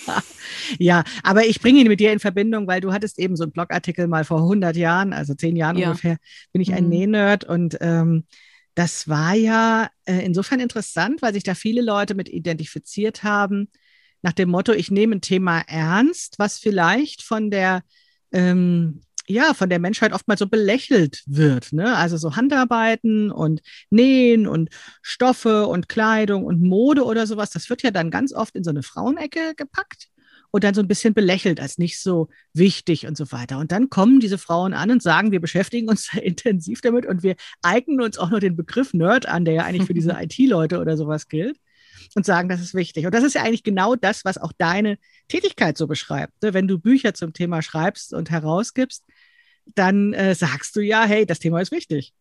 ja, 0.78 1.04
aber 1.22 1.46
ich 1.46 1.60
bringe 1.60 1.80
ihn 1.80 1.88
mit 1.88 2.00
dir 2.00 2.12
in 2.12 2.18
Verbindung, 2.18 2.66
weil 2.66 2.80
du 2.80 2.92
hattest 2.92 3.18
eben 3.18 3.36
so 3.36 3.44
einen 3.44 3.52
Blogartikel 3.52 4.06
mal 4.06 4.24
vor 4.24 4.38
100 4.38 4.76
Jahren, 4.76 5.12
also 5.12 5.34
zehn 5.34 5.56
Jahren 5.56 5.78
ja. 5.78 5.88
ungefähr, 5.88 6.18
bin 6.52 6.60
ich 6.60 6.74
ein 6.74 6.84
mhm. 6.84 6.90
Nähnerd 6.90 7.44
und 7.44 7.78
ähm, 7.80 8.24
das 8.74 9.08
war 9.08 9.34
ja 9.34 9.88
äh, 10.04 10.24
insofern 10.24 10.60
interessant, 10.60 11.22
weil 11.22 11.34
sich 11.34 11.42
da 11.42 11.54
viele 11.54 11.82
Leute 11.82 12.14
mit 12.14 12.28
identifiziert 12.28 13.22
haben, 13.22 13.68
nach 14.22 14.32
dem 14.32 14.50
Motto, 14.50 14.72
ich 14.72 14.90
nehme 14.90 15.16
ein 15.16 15.20
Thema 15.20 15.60
ernst, 15.66 16.38
was 16.38 16.58
vielleicht 16.58 17.22
von 17.22 17.50
der 17.50 17.82
ähm, 18.32 19.02
ja, 19.28 19.54
von 19.54 19.70
der 19.70 19.78
Menschheit 19.78 20.12
oftmals 20.12 20.40
so 20.40 20.48
belächelt 20.48 21.22
wird. 21.26 21.72
Ne? 21.72 21.96
Also 21.96 22.16
so 22.16 22.36
Handarbeiten 22.36 23.30
und 23.30 23.62
Nähen 23.90 24.46
und 24.46 24.70
Stoffe 25.00 25.66
und 25.66 25.88
Kleidung 25.88 26.44
und 26.44 26.60
Mode 26.60 27.04
oder 27.04 27.26
sowas, 27.26 27.50
das 27.50 27.70
wird 27.70 27.82
ja 27.82 27.90
dann 27.90 28.10
ganz 28.10 28.32
oft 28.32 28.56
in 28.56 28.64
so 28.64 28.70
eine 28.70 28.82
Frauenecke 28.82 29.54
gepackt 29.56 30.08
und 30.50 30.64
dann 30.64 30.74
so 30.74 30.80
ein 30.82 30.88
bisschen 30.88 31.14
belächelt 31.14 31.60
als 31.60 31.78
nicht 31.78 32.00
so 32.00 32.28
wichtig 32.52 33.06
und 33.06 33.16
so 33.16 33.30
weiter. 33.32 33.58
Und 33.58 33.72
dann 33.72 33.90
kommen 33.90 34.20
diese 34.20 34.38
Frauen 34.38 34.74
an 34.74 34.90
und 34.90 35.02
sagen, 35.02 35.30
wir 35.30 35.40
beschäftigen 35.40 35.88
uns 35.88 36.12
intensiv 36.20 36.80
damit 36.80 37.06
und 37.06 37.22
wir 37.22 37.36
eignen 37.62 38.00
uns 38.00 38.18
auch 38.18 38.30
noch 38.30 38.40
den 38.40 38.56
Begriff 38.56 38.92
Nerd 38.92 39.26
an, 39.26 39.44
der 39.44 39.54
ja 39.54 39.64
eigentlich 39.64 39.86
für 39.86 39.94
diese 39.94 40.12
IT-Leute 40.20 40.80
oder 40.80 40.96
sowas 40.96 41.28
gilt 41.28 41.58
und 42.16 42.26
sagen, 42.26 42.48
das 42.48 42.60
ist 42.60 42.74
wichtig. 42.74 43.06
Und 43.06 43.14
das 43.14 43.24
ist 43.24 43.34
ja 43.34 43.42
eigentlich 43.42 43.62
genau 43.62 43.94
das, 43.94 44.24
was 44.24 44.38
auch 44.38 44.52
deine 44.52 44.98
Tätigkeit 45.28 45.78
so 45.78 45.86
beschreibt. 45.86 46.42
Ne? 46.42 46.54
Wenn 46.54 46.68
du 46.68 46.78
Bücher 46.78 47.14
zum 47.14 47.32
Thema 47.32 47.62
schreibst 47.62 48.12
und 48.12 48.30
herausgibst, 48.30 49.04
dann 49.74 50.12
äh, 50.12 50.34
sagst 50.34 50.76
du 50.76 50.80
ja, 50.80 51.04
hey, 51.04 51.26
das 51.26 51.38
Thema 51.38 51.60
ist 51.60 51.72
wichtig. 51.72 52.12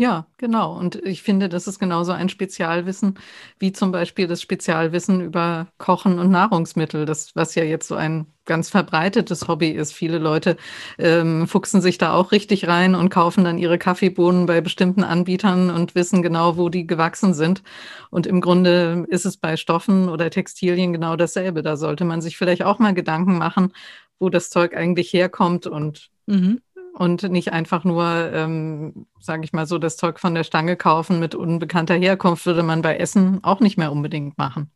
Ja, 0.00 0.26
genau. 0.38 0.78
Und 0.78 0.94
ich 1.04 1.22
finde, 1.22 1.50
das 1.50 1.66
ist 1.66 1.78
genauso 1.78 2.12
ein 2.12 2.30
Spezialwissen 2.30 3.18
wie 3.58 3.70
zum 3.70 3.92
Beispiel 3.92 4.26
das 4.26 4.40
Spezialwissen 4.40 5.20
über 5.20 5.66
Kochen 5.76 6.18
und 6.18 6.30
Nahrungsmittel, 6.30 7.04
das, 7.04 7.36
was 7.36 7.54
ja 7.54 7.64
jetzt 7.64 7.86
so 7.86 7.96
ein 7.96 8.26
ganz 8.46 8.70
verbreitetes 8.70 9.46
Hobby 9.46 9.68
ist. 9.68 9.92
Viele 9.92 10.16
Leute 10.16 10.56
ähm, 10.98 11.46
fuchsen 11.46 11.82
sich 11.82 11.98
da 11.98 12.14
auch 12.14 12.32
richtig 12.32 12.66
rein 12.66 12.94
und 12.94 13.10
kaufen 13.10 13.44
dann 13.44 13.58
ihre 13.58 13.76
Kaffeebohnen 13.76 14.46
bei 14.46 14.62
bestimmten 14.62 15.04
Anbietern 15.04 15.68
und 15.68 15.94
wissen 15.94 16.22
genau, 16.22 16.56
wo 16.56 16.70
die 16.70 16.86
gewachsen 16.86 17.34
sind. 17.34 17.62
Und 18.08 18.26
im 18.26 18.40
Grunde 18.40 19.04
ist 19.08 19.26
es 19.26 19.36
bei 19.36 19.58
Stoffen 19.58 20.08
oder 20.08 20.30
Textilien 20.30 20.94
genau 20.94 21.16
dasselbe. 21.16 21.62
Da 21.62 21.76
sollte 21.76 22.06
man 22.06 22.22
sich 22.22 22.38
vielleicht 22.38 22.62
auch 22.62 22.78
mal 22.78 22.94
Gedanken 22.94 23.36
machen, 23.36 23.74
wo 24.18 24.30
das 24.30 24.48
Zeug 24.48 24.74
eigentlich 24.74 25.12
herkommt 25.12 25.66
und 25.66 26.08
mhm 26.24 26.62
und 27.00 27.22
nicht 27.22 27.50
einfach 27.50 27.84
nur, 27.84 28.30
ähm, 28.34 29.06
sage 29.20 29.42
ich 29.42 29.54
mal 29.54 29.66
so, 29.66 29.78
das 29.78 29.96
Zeug 29.96 30.20
von 30.20 30.34
der 30.34 30.44
Stange 30.44 30.76
kaufen 30.76 31.18
mit 31.18 31.34
unbekannter 31.34 31.94
Herkunft, 31.94 32.44
würde 32.44 32.62
man 32.62 32.82
bei 32.82 32.98
Essen 32.98 33.42
auch 33.42 33.60
nicht 33.60 33.78
mehr 33.78 33.90
unbedingt 33.90 34.36
machen. 34.36 34.70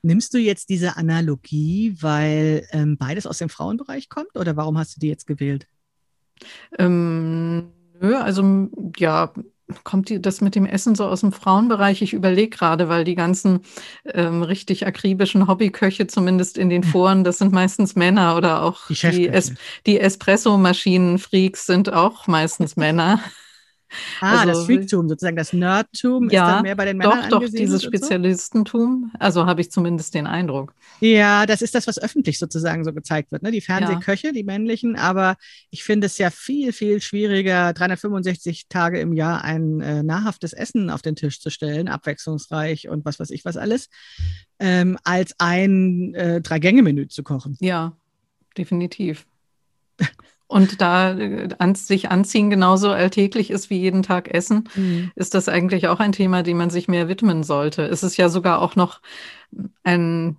Nimmst 0.00 0.32
du 0.32 0.38
jetzt 0.38 0.70
diese 0.70 0.96
Analogie, 0.96 1.94
weil 2.00 2.66
ähm, 2.70 2.96
beides 2.96 3.26
aus 3.26 3.36
dem 3.36 3.50
Frauenbereich 3.50 4.08
kommt 4.08 4.34
oder 4.34 4.56
warum 4.56 4.78
hast 4.78 4.96
du 4.96 5.00
die 5.00 5.08
jetzt 5.08 5.26
gewählt? 5.26 5.66
Ähm, 6.78 7.70
nö, 8.00 8.16
also 8.16 8.70
ja, 8.96 9.34
kommt 9.84 10.08
die, 10.08 10.20
das 10.20 10.40
mit 10.40 10.54
dem 10.54 10.66
Essen 10.66 10.94
so 10.94 11.06
aus 11.06 11.20
dem 11.20 11.32
Frauenbereich? 11.32 12.02
Ich 12.02 12.12
überlege 12.12 12.50
gerade, 12.50 12.88
weil 12.88 13.04
die 13.04 13.14
ganzen 13.14 13.60
ähm, 14.04 14.42
richtig 14.42 14.86
akribischen 14.86 15.46
Hobbyköche, 15.46 16.06
zumindest 16.06 16.58
in 16.58 16.70
den 16.70 16.82
Foren, 16.82 17.24
das 17.24 17.38
sind 17.38 17.52
meistens 17.52 17.94
Männer 17.94 18.36
oder 18.36 18.62
auch 18.62 18.86
Die 18.88 18.94
die, 18.94 19.28
es 19.28 19.54
die 19.86 20.00
Espresso-Maschinen-Freaks 20.00 21.66
sind 21.66 21.92
auch 21.92 22.26
meistens 22.26 22.76
Männer. 22.76 23.20
Ah, 24.20 24.44
das 24.46 24.58
Also 24.58 24.64
Freaktum, 24.66 25.08
sozusagen 25.08 25.36
das 25.36 25.52
Nerdtum 25.52 26.30
ist 26.30 26.46
dann 26.46 26.58
ja, 26.58 26.62
mehr 26.62 26.76
bei 26.76 26.84
den 26.84 26.96
Männern 26.98 27.30
doch, 27.30 27.40
doch, 27.40 27.48
dieses 27.48 27.84
und 27.84 27.98
so? 27.98 28.08
Spezialistentum. 28.08 29.12
Also 29.18 29.46
habe 29.46 29.60
ich 29.60 29.70
zumindest 29.70 30.14
den 30.14 30.26
Eindruck. 30.26 30.74
Ja, 31.00 31.46
das 31.46 31.62
ist 31.62 31.74
das, 31.76 31.86
was 31.86 31.98
öffentlich 31.98 32.38
sozusagen 32.38 32.84
so 32.84 32.92
gezeigt 32.92 33.30
wird, 33.30 33.42
ne? 33.42 33.52
Die 33.52 33.60
Ja, 33.60 33.64
Fernsehköche, 33.66 34.32
die 34.32 34.42
männlichen, 34.44 34.96
aber 34.96 35.36
ich 35.70 35.84
finde 35.84 36.06
es 36.06 36.18
ja 36.18 36.30
viel, 36.30 36.72
viel 36.72 37.00
schwieriger, 37.00 37.72
365 37.72 38.66
Tage 38.68 39.00
im 39.00 39.12
Jahr 39.12 39.44
ein 39.44 39.80
äh, 39.80 40.02
nahrhaftes 40.02 40.52
Essen 40.52 40.90
auf 40.90 41.00
den 41.02 41.14
Tisch 41.16 41.40
zu 41.40 41.50
stellen, 41.50 41.88
abwechslungsreich 41.88 42.88
und 42.88 43.04
was 43.04 43.20
weiß 43.20 43.30
ich 43.30 43.44
was 43.44 43.56
alles, 43.56 43.88
ähm, 44.58 44.98
als 45.04 45.34
ein 45.38 46.14
äh, 46.14 46.40
Drei-Gänge-Menü 46.40 47.06
zu 47.08 47.22
kochen. 47.22 47.60
ja, 47.60 47.96
definitiv. 48.56 49.26
Und 50.48 50.80
da 50.80 51.12
äh, 51.16 51.48
an, 51.58 51.74
sich 51.74 52.10
anziehen 52.10 52.48
genauso 52.50 52.90
alltäglich 52.90 53.50
ist 53.50 53.68
wie 53.70 53.78
jeden 53.78 54.02
Tag 54.02 54.32
essen, 54.34 54.68
Mhm. 54.74 55.12
ist 55.14 55.34
das 55.34 55.48
eigentlich 55.48 55.88
auch 55.88 56.00
ein 56.00 56.12
Thema, 56.12 56.42
dem 56.42 56.56
man 56.56 56.70
sich 56.70 56.88
mehr 56.88 57.06
widmen 57.08 57.42
sollte. 57.44 57.82
Es 57.82 58.02
ist 58.02 58.16
ja 58.16 58.28
sogar 58.30 58.60
auch 58.62 58.74
noch 58.74 59.00
ein 59.84 60.36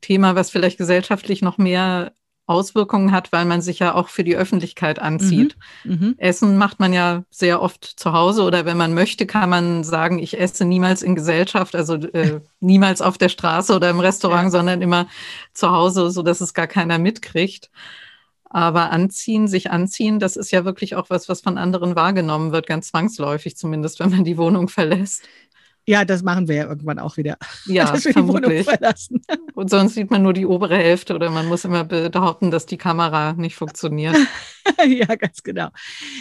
Thema, 0.00 0.34
was 0.34 0.50
vielleicht 0.50 0.78
gesellschaftlich 0.78 1.42
noch 1.42 1.58
mehr 1.58 2.12
Auswirkungen 2.46 3.12
hat, 3.12 3.30
weil 3.30 3.44
man 3.44 3.62
sich 3.62 3.78
ja 3.78 3.94
auch 3.94 4.08
für 4.08 4.24
die 4.24 4.34
Öffentlichkeit 4.36 4.98
Mhm. 4.98 5.04
anzieht. 5.04 5.56
Mhm. 5.84 6.14
Essen 6.18 6.58
macht 6.58 6.80
man 6.80 6.92
ja 6.92 7.22
sehr 7.30 7.62
oft 7.62 7.84
zu 7.84 8.12
Hause 8.12 8.42
oder 8.42 8.64
wenn 8.64 8.76
man 8.76 8.94
möchte, 8.94 9.26
kann 9.26 9.48
man 9.48 9.84
sagen, 9.84 10.18
ich 10.18 10.38
esse 10.40 10.64
niemals 10.64 11.02
in 11.02 11.14
Gesellschaft, 11.14 11.76
also 11.76 11.94
äh, 11.94 12.40
niemals 12.60 13.00
auf 13.00 13.16
der 13.16 13.28
Straße 13.28 13.72
oder 13.74 13.90
im 13.90 14.00
Restaurant, 14.00 14.46
Ja. 14.46 14.50
sondern 14.50 14.82
immer 14.82 15.06
zu 15.54 15.70
Hause, 15.70 16.10
so 16.10 16.22
dass 16.22 16.40
es 16.40 16.52
gar 16.52 16.66
keiner 16.66 16.98
mitkriegt. 16.98 17.70
Aber 18.54 18.90
anziehen, 18.90 19.48
sich 19.48 19.70
anziehen, 19.70 20.18
das 20.18 20.36
ist 20.36 20.50
ja 20.50 20.66
wirklich 20.66 20.94
auch 20.94 21.08
was, 21.08 21.28
was 21.28 21.40
von 21.40 21.56
anderen 21.56 21.96
wahrgenommen 21.96 22.52
wird, 22.52 22.66
ganz 22.66 22.88
zwangsläufig 22.88 23.56
zumindest, 23.56 23.98
wenn 23.98 24.10
man 24.10 24.24
die 24.24 24.36
Wohnung 24.36 24.68
verlässt. 24.68 25.24
Ja, 25.86 26.04
das 26.04 26.22
machen 26.22 26.46
wir 26.46 26.54
ja 26.56 26.66
irgendwann 26.68 26.98
auch 26.98 27.16
wieder, 27.16 27.38
Ja, 27.66 27.96
vermutlich. 27.96 28.64
verlassen. 28.64 29.22
Und 29.54 29.70
sonst 29.70 29.94
sieht 29.94 30.10
man 30.10 30.22
nur 30.22 30.32
die 30.32 30.46
obere 30.46 30.76
Hälfte 30.76 31.14
oder 31.14 31.30
man 31.30 31.46
muss 31.46 31.64
immer 31.64 31.82
behaupten, 31.84 32.50
dass 32.50 32.66
die 32.66 32.76
Kamera 32.76 33.32
nicht 33.32 33.56
funktioniert. 33.56 34.16
Ja, 34.86 35.14
ganz 35.16 35.42
genau. 35.42 35.68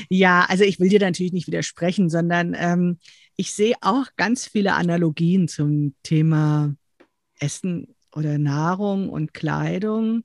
Ja, 0.09 0.45
also 0.47 0.63
ich 0.63 0.79
will 0.79 0.89
dir 0.89 0.99
da 0.99 1.05
natürlich 1.07 1.31
nicht 1.33 1.47
widersprechen, 1.47 2.09
sondern 2.09 2.55
ähm, 2.57 2.97
ich 3.35 3.53
sehe 3.53 3.75
auch 3.81 4.05
ganz 4.17 4.47
viele 4.47 4.73
Analogien 4.73 5.47
zum 5.47 5.95
Thema 6.03 6.73
Essen 7.39 7.95
oder 8.15 8.37
Nahrung 8.37 9.09
und 9.09 9.33
Kleidung. 9.33 10.23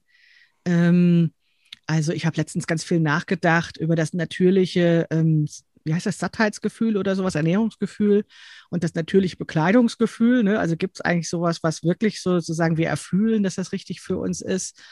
Ähm, 0.64 1.32
also 1.86 2.12
ich 2.12 2.26
habe 2.26 2.36
letztens 2.36 2.66
ganz 2.66 2.84
viel 2.84 3.00
nachgedacht 3.00 3.76
über 3.76 3.96
das 3.96 4.12
natürliche, 4.12 5.06
ähm, 5.10 5.46
wie 5.84 5.94
heißt 5.94 6.06
das, 6.06 6.18
Sattheitsgefühl 6.18 6.96
oder 6.96 7.14
sowas, 7.14 7.36
Ernährungsgefühl 7.36 8.24
und 8.70 8.82
das 8.82 8.94
natürliche 8.94 9.36
Bekleidungsgefühl. 9.36 10.42
Ne? 10.42 10.58
Also 10.58 10.76
gibt 10.76 10.96
es 10.96 11.00
eigentlich 11.00 11.28
sowas, 11.28 11.62
was 11.62 11.84
wirklich 11.84 12.20
so 12.20 12.34
sozusagen 12.34 12.76
wir 12.76 12.88
erfühlen, 12.88 13.42
dass 13.42 13.54
das 13.54 13.72
richtig 13.72 14.00
für 14.00 14.18
uns 14.18 14.40
ist? 14.40 14.82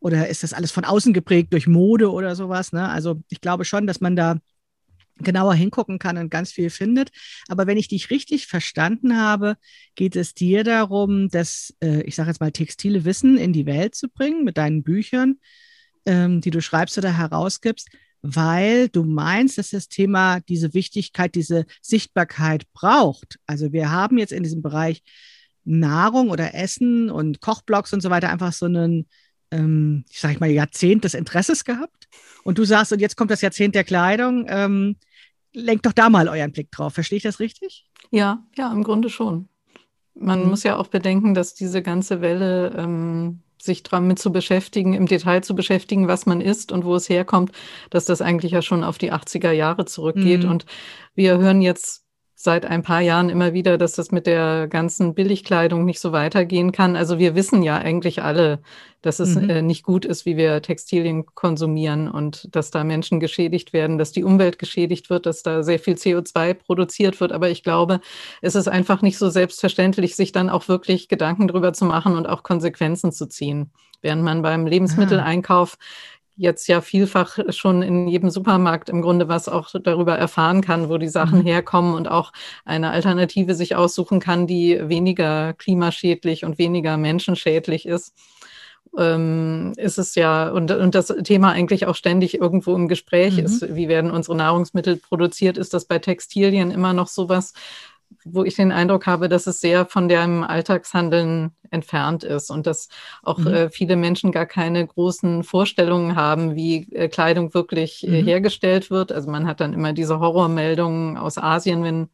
Oder 0.00 0.28
ist 0.28 0.42
das 0.42 0.54
alles 0.54 0.70
von 0.70 0.84
außen 0.84 1.12
geprägt 1.12 1.52
durch 1.52 1.66
Mode 1.66 2.10
oder 2.10 2.34
sowas? 2.34 2.72
Ne? 2.72 2.88
Also 2.88 3.22
ich 3.28 3.40
glaube 3.40 3.64
schon, 3.64 3.86
dass 3.86 4.00
man 4.00 4.16
da 4.16 4.38
genauer 5.18 5.54
hingucken 5.54 5.98
kann 5.98 6.16
und 6.16 6.30
ganz 6.30 6.52
viel 6.52 6.70
findet. 6.70 7.10
Aber 7.48 7.66
wenn 7.66 7.76
ich 7.76 7.88
dich 7.88 8.10
richtig 8.10 8.46
verstanden 8.46 9.16
habe, 9.16 9.56
geht 9.96 10.16
es 10.16 10.32
dir 10.32 10.64
darum, 10.64 11.28
das, 11.28 11.74
äh, 11.82 12.02
ich 12.02 12.14
sage 12.14 12.30
jetzt 12.30 12.40
mal, 12.40 12.52
textile 12.52 13.04
Wissen 13.04 13.36
in 13.36 13.52
die 13.52 13.66
Welt 13.66 13.94
zu 13.94 14.08
bringen 14.08 14.44
mit 14.44 14.56
deinen 14.56 14.82
Büchern, 14.82 15.38
ähm, 16.06 16.40
die 16.40 16.50
du 16.50 16.60
schreibst 16.60 16.98
oder 16.98 17.16
herausgibst, 17.16 17.88
weil 18.22 18.88
du 18.88 19.04
meinst, 19.04 19.58
dass 19.58 19.70
das 19.70 19.88
Thema 19.88 20.40
diese 20.40 20.74
Wichtigkeit, 20.74 21.34
diese 21.34 21.66
Sichtbarkeit 21.80 22.64
braucht. 22.72 23.38
Also 23.46 23.72
wir 23.72 23.90
haben 23.90 24.18
jetzt 24.18 24.32
in 24.32 24.42
diesem 24.42 24.62
Bereich 24.62 25.02
Nahrung 25.64 26.30
oder 26.30 26.54
Essen 26.54 27.10
und 27.10 27.40
Kochblogs 27.40 27.92
und 27.92 28.00
so 28.00 28.10
weiter 28.10 28.30
einfach 28.30 28.52
so 28.52 28.66
einen, 28.66 29.06
ähm, 29.50 30.04
ich 30.10 30.20
sage 30.20 30.38
mal, 30.40 30.50
Jahrzehnt 30.50 31.04
des 31.04 31.14
Interesses 31.14 31.64
gehabt. 31.64 32.08
Und 32.42 32.58
du 32.58 32.64
sagst, 32.64 32.92
und 32.92 33.00
jetzt 33.00 33.16
kommt 33.16 33.30
das 33.30 33.42
Jahrzehnt 33.42 33.74
der 33.74 33.84
Kleidung. 33.84 34.46
Ähm, 34.48 34.96
lenkt 35.52 35.86
doch 35.86 35.92
da 35.92 36.08
mal 36.10 36.28
euren 36.28 36.52
Blick 36.52 36.70
drauf. 36.70 36.94
Verstehe 36.94 37.18
ich 37.18 37.22
das 37.22 37.38
richtig? 37.40 37.86
Ja, 38.10 38.46
ja, 38.56 38.72
im 38.72 38.82
Grunde 38.82 39.10
schon. 39.10 39.48
Man 40.14 40.42
Mhm. 40.42 40.48
muss 40.50 40.62
ja 40.62 40.76
auch 40.76 40.88
bedenken, 40.88 41.34
dass 41.34 41.54
diese 41.54 41.82
ganze 41.82 42.20
Welle, 42.20 42.74
ähm, 42.76 43.42
sich 43.62 43.82
damit 43.82 44.18
zu 44.18 44.32
beschäftigen, 44.32 44.94
im 44.94 45.06
Detail 45.06 45.42
zu 45.42 45.54
beschäftigen, 45.54 46.08
was 46.08 46.26
man 46.26 46.40
isst 46.40 46.72
und 46.72 46.84
wo 46.84 46.94
es 46.94 47.08
herkommt, 47.08 47.52
dass 47.90 48.04
das 48.04 48.22
eigentlich 48.22 48.52
ja 48.52 48.62
schon 48.62 48.84
auf 48.84 48.98
die 48.98 49.12
80er 49.12 49.52
Jahre 49.52 49.84
zurückgeht. 49.84 50.44
Mhm. 50.44 50.50
Und 50.50 50.66
wir 51.14 51.38
hören 51.38 51.60
jetzt 51.60 52.07
seit 52.40 52.64
ein 52.64 52.82
paar 52.84 53.00
Jahren 53.00 53.30
immer 53.30 53.52
wieder, 53.52 53.78
dass 53.78 53.94
das 53.94 54.12
mit 54.12 54.28
der 54.28 54.68
ganzen 54.68 55.12
Billigkleidung 55.12 55.84
nicht 55.84 55.98
so 55.98 56.12
weitergehen 56.12 56.70
kann. 56.70 56.94
Also 56.94 57.18
wir 57.18 57.34
wissen 57.34 57.64
ja 57.64 57.78
eigentlich 57.78 58.22
alle, 58.22 58.60
dass 59.02 59.18
es 59.18 59.34
Mhm. 59.34 59.50
äh, 59.50 59.60
nicht 59.62 59.82
gut 59.82 60.04
ist, 60.04 60.24
wie 60.24 60.36
wir 60.36 60.62
Textilien 60.62 61.26
konsumieren 61.34 62.08
und 62.08 62.48
dass 62.54 62.70
da 62.70 62.84
Menschen 62.84 63.18
geschädigt 63.18 63.72
werden, 63.72 63.98
dass 63.98 64.12
die 64.12 64.22
Umwelt 64.22 64.60
geschädigt 64.60 65.10
wird, 65.10 65.26
dass 65.26 65.42
da 65.42 65.64
sehr 65.64 65.80
viel 65.80 65.94
CO2 65.94 66.54
produziert 66.54 67.20
wird. 67.20 67.32
Aber 67.32 67.50
ich 67.50 67.64
glaube, 67.64 67.98
es 68.40 68.54
ist 68.54 68.68
einfach 68.68 69.02
nicht 69.02 69.18
so 69.18 69.30
selbstverständlich, 69.30 70.14
sich 70.14 70.30
dann 70.30 70.48
auch 70.48 70.68
wirklich 70.68 71.08
Gedanken 71.08 71.48
drüber 71.48 71.72
zu 71.72 71.86
machen 71.86 72.14
und 72.16 72.28
auch 72.28 72.44
Konsequenzen 72.44 73.10
zu 73.10 73.26
ziehen. 73.26 73.72
Während 74.00 74.22
man 74.22 74.42
beim 74.42 74.64
Ah. 74.64 74.68
Lebensmitteleinkauf 74.68 75.76
jetzt 76.38 76.68
ja 76.68 76.80
vielfach 76.80 77.38
schon 77.50 77.82
in 77.82 78.08
jedem 78.08 78.30
Supermarkt 78.30 78.88
im 78.88 79.02
Grunde 79.02 79.28
was 79.28 79.48
auch 79.48 79.68
darüber 79.82 80.16
erfahren 80.16 80.62
kann, 80.62 80.88
wo 80.88 80.96
die 80.96 81.08
Sachen 81.08 81.40
Mhm. 81.40 81.46
herkommen 81.46 81.94
und 81.94 82.08
auch 82.08 82.32
eine 82.64 82.90
Alternative 82.90 83.54
sich 83.54 83.76
aussuchen 83.76 84.20
kann, 84.20 84.46
die 84.46 84.80
weniger 84.88 85.52
klimaschädlich 85.54 86.44
und 86.44 86.58
weniger 86.58 86.96
menschenschädlich 86.96 87.86
ist. 87.86 88.14
Ähm, 88.96 89.74
ist 89.76 89.98
es 89.98 90.14
ja, 90.14 90.48
und, 90.50 90.70
und 90.70 90.94
das 90.94 91.08
Thema 91.24 91.50
eigentlich 91.52 91.86
auch 91.86 91.94
ständig 91.94 92.38
irgendwo 92.40 92.74
im 92.74 92.88
Gespräch 92.88 93.36
Mhm. 93.36 93.44
ist, 93.44 93.74
wie 93.74 93.88
werden 93.88 94.10
unsere 94.10 94.36
Nahrungsmittel 94.36 94.96
produziert, 94.96 95.58
ist 95.58 95.74
das 95.74 95.84
bei 95.84 95.98
Textilien 95.98 96.70
immer 96.70 96.94
noch 96.94 97.08
sowas, 97.08 97.52
wo 98.32 98.44
ich 98.44 98.54
den 98.56 98.72
Eindruck 98.72 99.06
habe, 99.06 99.28
dass 99.28 99.46
es 99.46 99.60
sehr 99.60 99.86
von 99.86 100.08
dem 100.08 100.44
Alltagshandeln 100.44 101.52
entfernt 101.70 102.24
ist 102.24 102.50
und 102.50 102.66
dass 102.66 102.88
auch 103.22 103.38
Mhm. 103.38 103.46
äh, 103.46 103.70
viele 103.70 103.96
Menschen 103.96 104.32
gar 104.32 104.46
keine 104.46 104.86
großen 104.86 105.44
Vorstellungen 105.44 106.16
haben, 106.16 106.54
wie 106.56 106.90
äh, 106.92 107.08
Kleidung 107.08 107.54
wirklich 107.54 108.06
äh, 108.06 108.22
Mhm. 108.22 108.26
hergestellt 108.26 108.90
wird. 108.90 109.12
Also 109.12 109.30
man 109.30 109.46
hat 109.46 109.60
dann 109.60 109.72
immer 109.74 109.92
diese 109.92 110.18
Horrormeldungen 110.20 111.16
aus 111.18 111.38
Asien, 111.38 111.82
wenn 111.84 112.08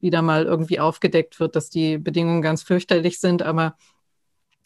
wieder 0.00 0.22
mal 0.22 0.44
irgendwie 0.44 0.80
aufgedeckt 0.80 1.40
wird, 1.40 1.56
dass 1.56 1.70
die 1.70 1.98
Bedingungen 1.98 2.42
ganz 2.42 2.62
fürchterlich 2.62 3.18
sind, 3.20 3.42
aber 3.42 3.76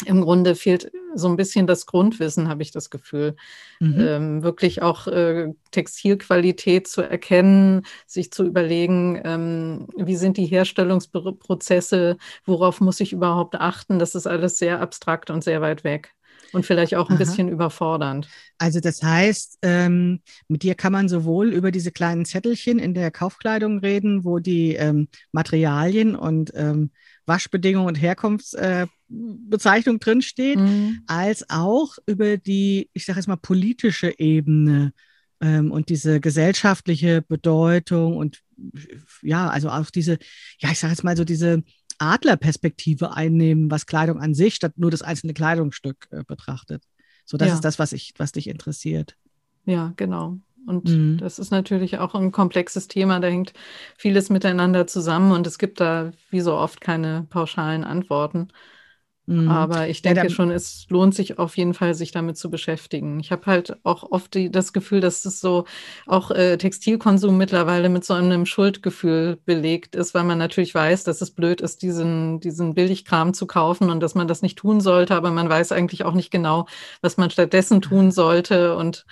im 0.04 0.22
Grunde 0.22 0.54
fehlt 0.54 0.90
so 1.14 1.28
ein 1.28 1.36
bisschen 1.36 1.66
das 1.66 1.86
Grundwissen, 1.86 2.48
habe 2.48 2.62
ich 2.62 2.72
das 2.72 2.90
Gefühl. 2.90 3.36
Mhm. 3.80 3.94
Ähm, 3.98 4.42
wirklich 4.42 4.82
auch 4.82 5.06
äh, 5.06 5.52
Textilqualität 5.70 6.88
zu 6.88 7.02
erkennen, 7.02 7.82
sich 8.06 8.32
zu 8.32 8.44
überlegen, 8.44 9.20
ähm, 9.24 9.86
wie 9.96 10.16
sind 10.16 10.36
die 10.36 10.46
Herstellungsprozesse, 10.46 12.16
worauf 12.44 12.80
muss 12.80 13.00
ich 13.00 13.12
überhaupt 13.12 13.54
achten. 13.54 13.98
Das 13.98 14.14
ist 14.14 14.26
alles 14.26 14.58
sehr 14.58 14.80
abstrakt 14.80 15.30
und 15.30 15.44
sehr 15.44 15.60
weit 15.60 15.84
weg 15.84 16.14
und 16.54 16.64
vielleicht 16.64 16.94
auch 16.94 17.08
ein 17.08 17.14
Aha. 17.14 17.18
bisschen 17.18 17.48
überfordernd. 17.48 18.28
Also 18.58 18.80
das 18.80 19.02
heißt, 19.02 19.58
ähm, 19.62 20.20
mit 20.48 20.62
dir 20.62 20.74
kann 20.74 20.92
man 20.92 21.08
sowohl 21.08 21.52
über 21.52 21.70
diese 21.70 21.92
kleinen 21.92 22.24
Zettelchen 22.24 22.78
in 22.78 22.94
der 22.94 23.10
Kaufkleidung 23.10 23.78
reden, 23.78 24.24
wo 24.24 24.38
die 24.38 24.74
ähm, 24.74 25.08
Materialien 25.32 26.14
und 26.16 26.52
ähm, 26.54 26.90
Waschbedingungen 27.26 27.88
und 27.88 27.94
Herkunftsbezeichnung 27.96 29.98
drinsteht, 29.98 30.58
Mhm. 30.58 31.02
als 31.06 31.48
auch 31.50 31.96
über 32.06 32.36
die, 32.36 32.90
ich 32.92 33.04
sage 33.06 33.18
jetzt 33.18 33.28
mal, 33.28 33.36
politische 33.36 34.18
Ebene 34.18 34.92
ähm, 35.40 35.70
und 35.70 35.88
diese 35.88 36.20
gesellschaftliche 36.20 37.22
Bedeutung 37.22 38.16
und 38.16 38.40
ja, 39.22 39.48
also 39.48 39.70
auch 39.70 39.90
diese, 39.90 40.18
ja, 40.58 40.70
ich 40.70 40.78
sage 40.78 40.92
jetzt 40.92 41.04
mal 41.04 41.16
so 41.16 41.24
diese 41.24 41.62
Adlerperspektive 41.98 43.14
einnehmen, 43.16 43.70
was 43.70 43.86
Kleidung 43.86 44.20
an 44.20 44.34
sich 44.34 44.54
statt 44.54 44.72
nur 44.76 44.90
das 44.90 45.02
einzelne 45.02 45.34
Kleidungsstück 45.34 46.08
äh, 46.10 46.22
betrachtet. 46.26 46.84
So, 47.24 47.36
das 47.36 47.48
Ja. 47.48 47.54
ist 47.54 47.64
das, 47.64 47.78
was 47.78 47.92
ich, 47.92 48.12
was 48.18 48.32
dich 48.32 48.48
interessiert. 48.48 49.16
Ja, 49.66 49.92
genau. 49.96 50.38
Und 50.66 50.88
Mhm. 50.88 51.18
das 51.18 51.38
ist 51.38 51.50
natürlich 51.50 51.98
auch 51.98 52.14
ein 52.14 52.32
komplexes 52.32 52.88
Thema. 52.88 53.20
Da 53.20 53.28
hängt 53.28 53.52
vieles 53.96 54.30
miteinander 54.30 54.86
zusammen 54.86 55.32
und 55.32 55.46
es 55.46 55.58
gibt 55.58 55.80
da 55.80 56.12
wie 56.30 56.40
so 56.40 56.54
oft 56.56 56.80
keine 56.80 57.26
pauschalen 57.30 57.84
Antworten. 57.84 58.48
Mhm. 59.26 59.48
Aber 59.48 59.88
ich 59.88 60.02
denke 60.02 60.24
ja, 60.24 60.30
schon, 60.30 60.50
es 60.50 60.86
lohnt 60.90 61.14
sich 61.14 61.38
auf 61.38 61.56
jeden 61.56 61.74
Fall, 61.74 61.94
sich 61.94 62.12
damit 62.12 62.36
zu 62.36 62.50
beschäftigen. 62.50 63.20
Ich 63.20 63.32
habe 63.32 63.46
halt 63.46 63.76
auch 63.84 64.10
oft 64.10 64.34
die, 64.34 64.50
das 64.50 64.72
Gefühl, 64.72 65.00
dass 65.00 65.24
es 65.24 65.40
so 65.40 65.64
auch 66.06 66.30
äh, 66.30 66.56
Textilkonsum 66.58 67.36
mittlerweile 67.36 67.88
mit 67.88 68.04
so 68.04 68.14
einem 68.14 68.46
Schuldgefühl 68.46 69.38
belegt 69.44 69.96
ist, 69.96 70.14
weil 70.14 70.24
man 70.24 70.38
natürlich 70.38 70.74
weiß, 70.74 71.04
dass 71.04 71.20
es 71.22 71.30
blöd 71.30 71.60
ist, 71.62 71.82
diesen, 71.82 72.40
diesen 72.40 72.74
Billigkram 72.74 73.32
zu 73.34 73.46
kaufen 73.46 73.90
und 73.90 74.00
dass 74.00 74.14
man 74.14 74.28
das 74.28 74.42
nicht 74.42 74.58
tun 74.58 74.80
sollte, 74.80 75.14
aber 75.14 75.30
man 75.30 75.48
weiß 75.48 75.72
eigentlich 75.72 76.04
auch 76.04 76.14
nicht 76.14 76.30
genau, 76.30 76.66
was 77.00 77.16
man 77.16 77.30
stattdessen 77.30 77.80
tun 77.82 78.10
sollte. 78.12 78.76
Und 78.76 79.06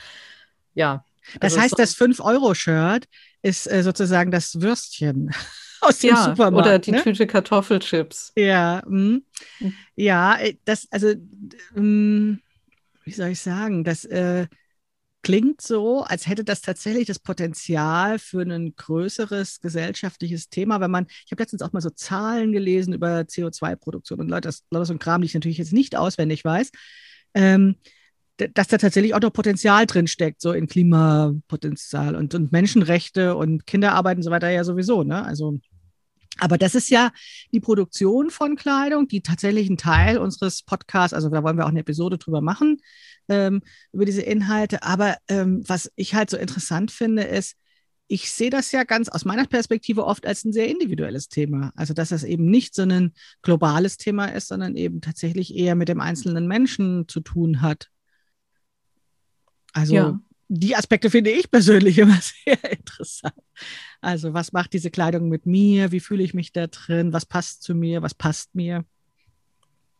ja. 0.75 1.04
Das 1.40 1.54
also 1.54 1.60
heißt, 1.60 1.78
das 1.78 1.96
5-Euro-Shirt 1.96 3.06
ist 3.42 3.70
äh, 3.70 3.82
sozusagen 3.82 4.30
das 4.30 4.60
Würstchen 4.60 5.30
aus 5.80 5.98
dem 5.98 6.10
ja, 6.10 6.24
Supermarkt. 6.24 6.66
Oder 6.66 6.78
die 6.78 6.92
ne? 6.92 7.02
Tüte 7.02 7.26
Kartoffelchips. 7.26 8.32
Ja, 8.36 8.82
mh. 8.86 9.20
Hm. 9.58 9.74
ja, 9.96 10.38
äh, 10.38 10.54
das, 10.64 10.86
also, 10.90 11.08
mh, 11.08 11.16
hm, 11.74 12.40
wie 13.04 13.12
soll 13.12 13.28
ich 13.28 13.40
sagen, 13.40 13.84
das 13.84 14.04
äh, 14.04 14.46
klingt 15.22 15.60
so, 15.60 16.02
als 16.02 16.26
hätte 16.26 16.44
das 16.44 16.62
tatsächlich 16.62 17.06
das 17.06 17.18
Potenzial 17.18 18.18
für 18.18 18.42
ein 18.42 18.74
größeres 18.74 19.60
gesellschaftliches 19.60 20.48
Thema, 20.48 20.80
wenn 20.80 20.90
man, 20.90 21.06
ich 21.24 21.30
habe 21.30 21.42
letztens 21.42 21.62
auch 21.62 21.72
mal 21.72 21.80
so 21.80 21.90
Zahlen 21.90 22.52
gelesen 22.52 22.92
über 22.92 23.20
CO2-Produktion 23.20 24.20
und 24.20 24.28
Leute, 24.28 24.48
das, 24.48 24.64
das 24.70 24.88
so 24.88 24.94
ein 24.94 24.98
Kram, 24.98 25.22
die 25.22 25.26
ich 25.26 25.34
natürlich 25.34 25.58
jetzt 25.58 25.72
nicht 25.72 25.96
auswendig 25.96 26.44
weiß. 26.44 26.70
Ähm, 27.34 27.76
dass 28.36 28.68
da 28.68 28.78
tatsächlich 28.78 29.14
auch 29.14 29.20
noch 29.20 29.32
Potenzial 29.32 29.86
drin 29.86 30.06
steckt, 30.06 30.40
so 30.40 30.52
in 30.52 30.66
Klimapotenzial 30.66 32.16
und, 32.16 32.34
und 32.34 32.52
Menschenrechte 32.52 33.36
und 33.36 33.66
Kinderarbeit 33.66 34.16
und 34.16 34.22
so 34.22 34.30
weiter 34.30 34.50
ja 34.50 34.64
sowieso. 34.64 35.02
Ne? 35.02 35.24
Also 35.24 35.60
aber 36.38 36.58
das 36.58 36.74
ist 36.74 36.88
ja 36.88 37.12
die 37.52 37.60
Produktion 37.60 38.30
von 38.30 38.56
Kleidung, 38.56 39.06
die 39.06 39.20
tatsächlich 39.20 39.68
ein 39.68 39.76
Teil 39.76 40.18
unseres 40.18 40.62
Podcasts, 40.62 41.14
also 41.14 41.28
da 41.28 41.42
wollen 41.42 41.56
wir 41.56 41.64
auch 41.64 41.70
eine 41.70 41.80
Episode 41.80 42.18
drüber 42.18 42.40
machen, 42.40 42.78
ähm, 43.28 43.62
über 43.92 44.04
diese 44.04 44.22
Inhalte. 44.22 44.82
Aber 44.82 45.16
ähm, 45.28 45.62
was 45.66 45.90
ich 45.94 46.14
halt 46.14 46.30
so 46.30 46.36
interessant 46.36 46.90
finde, 46.90 47.22
ist, 47.24 47.56
ich 48.08 48.30
sehe 48.30 48.50
das 48.50 48.72
ja 48.72 48.84
ganz 48.84 49.08
aus 49.08 49.24
meiner 49.24 49.46
Perspektive 49.46 50.04
oft 50.04 50.26
als 50.26 50.44
ein 50.44 50.52
sehr 50.52 50.68
individuelles 50.68 51.28
Thema. 51.28 51.72
Also, 51.76 51.94
dass 51.94 52.10
das 52.10 52.24
eben 52.24 52.46
nicht 52.46 52.74
so 52.74 52.82
ein 52.82 53.12
globales 53.42 53.96
Thema 53.96 54.26
ist, 54.26 54.48
sondern 54.48 54.74
eben 54.74 55.00
tatsächlich 55.00 55.54
eher 55.54 55.74
mit 55.74 55.88
dem 55.88 56.00
einzelnen 56.00 56.46
Menschen 56.46 57.08
zu 57.08 57.20
tun 57.20 57.62
hat. 57.62 57.91
Also, 59.72 59.94
ja. 59.94 60.20
die 60.48 60.76
Aspekte 60.76 61.10
finde 61.10 61.30
ich 61.30 61.50
persönlich 61.50 61.98
immer 61.98 62.18
sehr 62.20 62.72
interessant. 62.72 63.34
Also, 64.00 64.34
was 64.34 64.52
macht 64.52 64.72
diese 64.72 64.90
Kleidung 64.90 65.28
mit 65.28 65.46
mir? 65.46 65.92
Wie 65.92 66.00
fühle 66.00 66.22
ich 66.22 66.34
mich 66.34 66.52
da 66.52 66.66
drin? 66.66 67.12
Was 67.12 67.26
passt 67.26 67.62
zu 67.62 67.74
mir? 67.74 68.02
Was 68.02 68.14
passt 68.14 68.54
mir? 68.54 68.84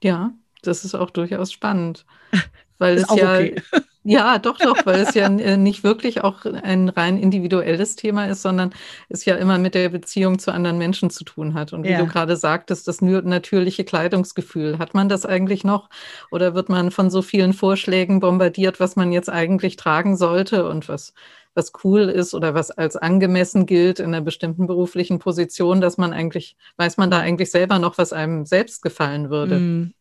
Ja, 0.03 0.33
das 0.63 0.85
ist 0.85 0.95
auch 0.95 1.11
durchaus 1.11 1.53
spannend. 1.53 2.05
Weil 2.83 2.97
ist 2.97 3.11
es 3.11 3.17
ja, 3.17 3.35
okay. 3.35 3.63
ja, 4.05 4.39
doch, 4.39 4.59
doch, 4.59 4.85
weil 4.85 5.01
es 5.01 5.15
ja 5.15 5.27
äh, 5.27 5.57
nicht 5.57 5.85
wirklich 5.85 6.23
auch 6.23 6.45
ein 6.45 6.89
rein 6.89 7.17
individuelles 7.17 7.97
Thema 7.97 8.27
ist, 8.27 8.43
sondern 8.43 8.75
es 9.09 9.25
ja 9.25 9.37
immer 9.37 9.59
mit 9.59 9.75
der 9.75 9.89
Beziehung 9.89 10.39
zu 10.39 10.53
anderen 10.53 10.79
Menschen 10.79 11.11
zu 11.11 11.25
tun 11.25 11.55
hat. 11.55 11.73
Und 11.73 11.85
wie 11.85 11.93
ja. 11.93 11.99
du 11.99 12.07
gerade 12.07 12.37
sagtest, 12.37 12.89
das 12.89 13.01
natürliche 13.01 13.85
Kleidungsgefühl, 13.85 14.79
hat 14.79 14.95
man 14.95 15.09
das 15.09 15.25
eigentlich 15.25 15.65
noch? 15.65 15.89
Oder 16.31 16.55
wird 16.55 16.69
man 16.69 16.91
von 16.91 17.11
so 17.11 17.23
vielen 17.23 17.53
Vorschlägen 17.53 18.21
bombardiert, 18.21 18.81
was 18.81 18.97
man 18.97 19.13
jetzt 19.13 19.31
eigentlich 19.31 19.77
tragen 19.77 20.17
sollte 20.17 20.69
und 20.69 20.89
was 20.89 21.15
was 21.55 21.73
cool 21.85 22.03
ist 22.03 22.35
oder 22.35 22.55
was 22.55 22.71
als 22.71 22.97
angemessen 22.97 23.67
gilt 23.67 24.01
in 24.01 24.07
einer 24.07 24.21
bestimmten 24.21 24.67
beruflichen 24.67 25.19
Position, 25.19 25.81
dass 25.81 25.99
man 25.99 26.13
eigentlich, 26.13 26.57
weiß 26.77 26.97
man 26.97 27.11
da 27.11 27.19
eigentlich 27.19 27.51
selber 27.51 27.79
noch, 27.79 27.99
was 27.99 28.13
einem 28.13 28.47
selbst 28.47 28.83
gefallen 28.83 29.31
würde. 29.31 29.59
Mm. 29.59 29.95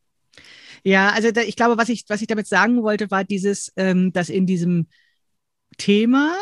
Ja, 0.84 1.10
also 1.10 1.32
da, 1.32 1.42
ich 1.42 1.56
glaube, 1.56 1.78
was 1.78 1.90
ich, 1.90 2.06
was 2.08 2.22
ich 2.22 2.28
damit 2.28 2.48
sagen 2.48 2.82
wollte, 2.84 3.12
war 3.12 3.24
dieses, 3.24 3.72
ähm, 3.76 4.12
dass 4.14 4.30
in 4.30 4.46
diesem 4.46 4.88
Thema, 5.78 6.36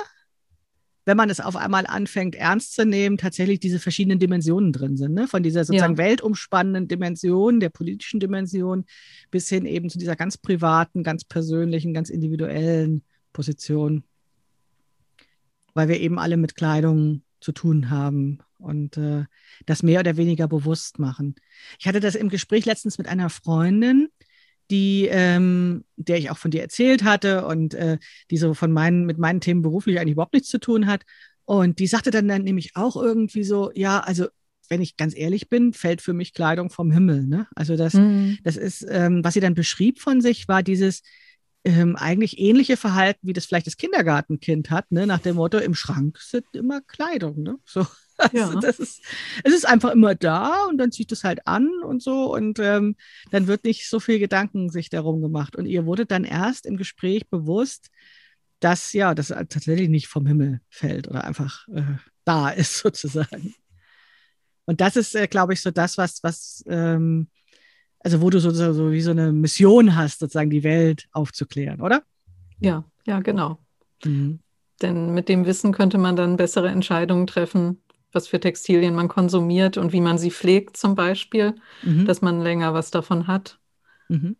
wenn 1.05 1.17
man 1.17 1.29
es 1.29 1.39
auf 1.39 1.55
einmal 1.55 1.85
anfängt 1.87 2.35
ernst 2.35 2.73
zu 2.73 2.85
nehmen, 2.85 3.17
tatsächlich 3.17 3.59
diese 3.59 3.79
verschiedenen 3.79 4.19
Dimensionen 4.19 4.71
drin 4.71 4.95
sind. 4.95 5.13
Ne? 5.13 5.27
Von 5.27 5.43
dieser 5.43 5.65
sozusagen 5.65 5.95
ja. 5.95 5.97
weltumspannenden 5.97 6.87
Dimension, 6.87 7.59
der 7.59 7.69
politischen 7.69 8.19
Dimension, 8.19 8.85
bis 9.31 9.49
hin 9.49 9.65
eben 9.65 9.89
zu 9.89 9.97
dieser 9.97 10.15
ganz 10.15 10.37
privaten, 10.37 11.03
ganz 11.03 11.25
persönlichen, 11.25 11.93
ganz 11.93 12.09
individuellen 12.09 13.03
Position 13.33 14.03
weil 15.73 15.87
wir 15.87 15.99
eben 15.99 16.19
alle 16.19 16.37
mit 16.37 16.55
Kleidung 16.55 17.23
zu 17.39 17.51
tun 17.51 17.89
haben 17.89 18.39
und 18.57 18.97
äh, 18.97 19.23
das 19.65 19.83
mehr 19.83 20.01
oder 20.01 20.17
weniger 20.17 20.47
bewusst 20.47 20.99
machen. 20.99 21.35
Ich 21.79 21.87
hatte 21.87 21.99
das 22.01 22.15
im 22.15 22.29
Gespräch 22.29 22.65
letztens 22.65 22.97
mit 22.97 23.07
einer 23.07 23.29
Freundin, 23.29 24.09
die, 24.69 25.07
ähm, 25.11 25.83
der 25.95 26.17
ich 26.17 26.29
auch 26.29 26.37
von 26.37 26.51
dir 26.51 26.61
erzählt 26.61 27.03
hatte 27.03 27.45
und 27.45 27.73
äh, 27.73 27.97
die 28.29 28.37
so 28.37 28.53
von 28.53 28.71
meinen, 28.71 29.05
mit 29.05 29.17
meinen 29.17 29.41
Themen 29.41 29.61
beruflich 29.61 29.99
eigentlich 29.99 30.13
überhaupt 30.13 30.33
nichts 30.33 30.49
zu 30.49 30.59
tun 30.59 30.87
hat. 30.87 31.03
Und 31.45 31.79
die 31.79 31.87
sagte 31.87 32.11
dann, 32.11 32.27
dann 32.27 32.43
nämlich 32.43 32.75
auch 32.75 32.95
irgendwie 32.95 33.43
so, 33.43 33.71
ja, 33.73 33.99
also 33.99 34.27
wenn 34.69 34.81
ich 34.81 34.97
ganz 34.97 35.15
ehrlich 35.17 35.49
bin, 35.49 35.73
fällt 35.73 36.01
für 36.01 36.13
mich 36.13 36.33
Kleidung 36.33 36.69
vom 36.69 36.91
Himmel. 36.91 37.25
Ne? 37.25 37.47
Also 37.55 37.75
das, 37.75 37.95
mhm. 37.95 38.37
das 38.43 38.55
ist, 38.55 38.85
ähm, 38.87 39.23
was 39.23 39.33
sie 39.33 39.39
dann 39.39 39.55
beschrieb 39.55 39.99
von 39.99 40.21
sich, 40.21 40.47
war 40.47 40.61
dieses, 40.61 41.01
ähm, 41.65 41.95
eigentlich 41.95 42.39
ähnliche 42.39 42.77
Verhalten, 42.77 43.27
wie 43.27 43.33
das 43.33 43.45
vielleicht 43.45 43.67
das 43.67 43.77
Kindergartenkind 43.77 44.69
hat, 44.69 44.91
ne? 44.91 45.05
nach 45.05 45.19
dem 45.19 45.35
Motto, 45.35 45.57
im 45.57 45.75
Schrank 45.75 46.19
sind 46.19 46.45
immer 46.53 46.81
Kleidung. 46.81 47.41
Ne? 47.41 47.57
So. 47.65 47.85
Also 48.33 48.53
ja. 48.53 48.59
das 48.59 48.79
ist, 48.79 49.01
es 49.43 49.53
ist 49.53 49.67
einfach 49.67 49.91
immer 49.91 50.13
da 50.13 50.65
und 50.65 50.77
dann 50.77 50.91
zieht 50.91 51.11
es 51.11 51.23
halt 51.23 51.47
an 51.47 51.69
und 51.83 52.03
so 52.03 52.33
und 52.33 52.59
ähm, 52.59 52.95
dann 53.31 53.47
wird 53.47 53.63
nicht 53.63 53.89
so 53.89 53.99
viel 53.99 54.19
Gedanken 54.19 54.69
sich 54.69 54.89
darum 54.89 55.21
gemacht. 55.21 55.55
Und 55.55 55.65
ihr 55.65 55.85
wurde 55.85 56.05
dann 56.05 56.25
erst 56.25 56.65
im 56.65 56.77
Gespräch 56.77 57.27
bewusst, 57.29 57.89
dass 58.59 58.91
ja, 58.93 59.15
das 59.15 59.29
tatsächlich 59.29 59.89
nicht 59.89 60.07
vom 60.07 60.25
Himmel 60.25 60.59
fällt 60.69 61.07
oder 61.07 61.23
einfach 61.23 61.67
äh, 61.69 61.83
da 62.25 62.49
ist 62.49 62.77
sozusagen. 62.77 63.55
Und 64.65 64.81
das 64.81 64.95
ist, 64.95 65.15
äh, 65.15 65.27
glaube 65.27 65.53
ich, 65.53 65.61
so 65.61 65.71
das, 65.71 65.97
was, 65.97 66.21
was 66.21 66.63
ähm, 66.67 67.27
also 68.01 68.21
wo 68.21 68.29
du 68.29 68.39
so, 68.39 68.51
so, 68.51 68.91
wie 68.91 69.01
so 69.01 69.11
eine 69.11 69.31
Mission 69.31 69.95
hast, 69.95 70.19
sozusagen 70.19 70.49
die 70.49 70.63
Welt 70.63 71.07
aufzuklären, 71.11 71.81
oder? 71.81 72.03
Ja, 72.59 72.83
ja, 73.05 73.19
genau. 73.19 73.59
Mhm. 74.03 74.39
Denn 74.81 75.13
mit 75.13 75.27
dem 75.27 75.45
Wissen 75.45 75.73
könnte 75.73 75.97
man 75.97 76.15
dann 76.15 76.37
bessere 76.37 76.69
Entscheidungen 76.69 77.27
treffen, 77.27 77.81
was 78.11 78.27
für 78.27 78.39
Textilien 78.39 78.95
man 78.95 79.07
konsumiert 79.07 79.77
und 79.77 79.93
wie 79.93 80.01
man 80.01 80.17
sie 80.17 80.31
pflegt, 80.31 80.77
zum 80.77 80.95
Beispiel, 80.95 81.55
mhm. 81.83 82.05
dass 82.05 82.21
man 82.21 82.41
länger 82.41 82.73
was 82.73 82.91
davon 82.91 83.27
hat. 83.27 83.59
Mhm. 84.07 84.35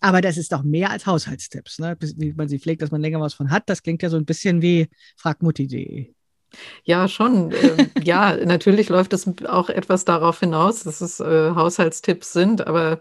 Aber 0.00 0.20
das 0.20 0.36
ist 0.36 0.52
doch 0.52 0.64
mehr 0.64 0.90
als 0.90 1.06
Haushaltstipps, 1.06 1.78
ne? 1.78 1.96
wie 2.16 2.32
man 2.32 2.48
sie 2.48 2.58
pflegt, 2.58 2.82
dass 2.82 2.90
man 2.90 3.00
länger 3.00 3.20
was 3.20 3.34
von 3.34 3.50
hat. 3.50 3.68
Das 3.68 3.82
klingt 3.82 4.02
ja 4.02 4.10
so 4.10 4.16
ein 4.16 4.24
bisschen 4.24 4.60
wie 4.60 4.88
fragmutti.de. 5.16 6.12
Ja, 6.84 7.08
schon. 7.08 7.52
Ähm, 7.52 7.90
ja, 8.02 8.36
natürlich 8.44 8.88
läuft 8.88 9.12
es 9.12 9.26
auch 9.46 9.68
etwas 9.68 10.04
darauf 10.04 10.40
hinaus, 10.40 10.82
dass 10.84 11.00
es 11.00 11.20
äh, 11.20 11.50
Haushaltstipps 11.54 12.32
sind, 12.32 12.66
aber 12.66 12.98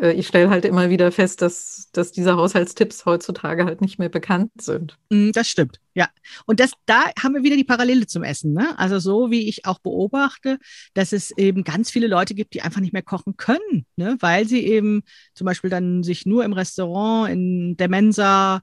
äh, 0.00 0.12
ich 0.12 0.26
stelle 0.26 0.50
halt 0.50 0.64
immer 0.64 0.90
wieder 0.90 1.10
fest, 1.12 1.42
dass, 1.42 1.88
dass 1.92 2.12
diese 2.12 2.36
Haushaltstipps 2.36 3.06
heutzutage 3.06 3.64
halt 3.64 3.80
nicht 3.80 3.98
mehr 3.98 4.08
bekannt 4.08 4.50
sind. 4.60 4.98
Mm, 5.10 5.30
das 5.32 5.48
stimmt, 5.48 5.80
ja. 5.94 6.08
Und 6.46 6.60
das, 6.60 6.72
da 6.86 7.04
haben 7.22 7.34
wir 7.34 7.42
wieder 7.42 7.56
die 7.56 7.64
Parallele 7.64 8.06
zum 8.06 8.22
Essen. 8.22 8.52
Ne? 8.52 8.78
Also 8.78 8.98
so 8.98 9.30
wie 9.30 9.48
ich 9.48 9.66
auch 9.66 9.78
beobachte, 9.78 10.58
dass 10.94 11.12
es 11.12 11.30
eben 11.36 11.64
ganz 11.64 11.90
viele 11.90 12.06
Leute 12.06 12.34
gibt, 12.34 12.54
die 12.54 12.62
einfach 12.62 12.80
nicht 12.80 12.92
mehr 12.92 13.02
kochen 13.02 13.36
können, 13.36 13.86
ne? 13.96 14.16
weil 14.20 14.46
sie 14.46 14.66
eben 14.66 15.02
zum 15.34 15.46
Beispiel 15.46 15.70
dann 15.70 16.02
sich 16.02 16.26
nur 16.26 16.44
im 16.44 16.52
Restaurant, 16.52 17.30
in 17.30 17.76
der 17.76 17.88
Mensa, 17.88 18.60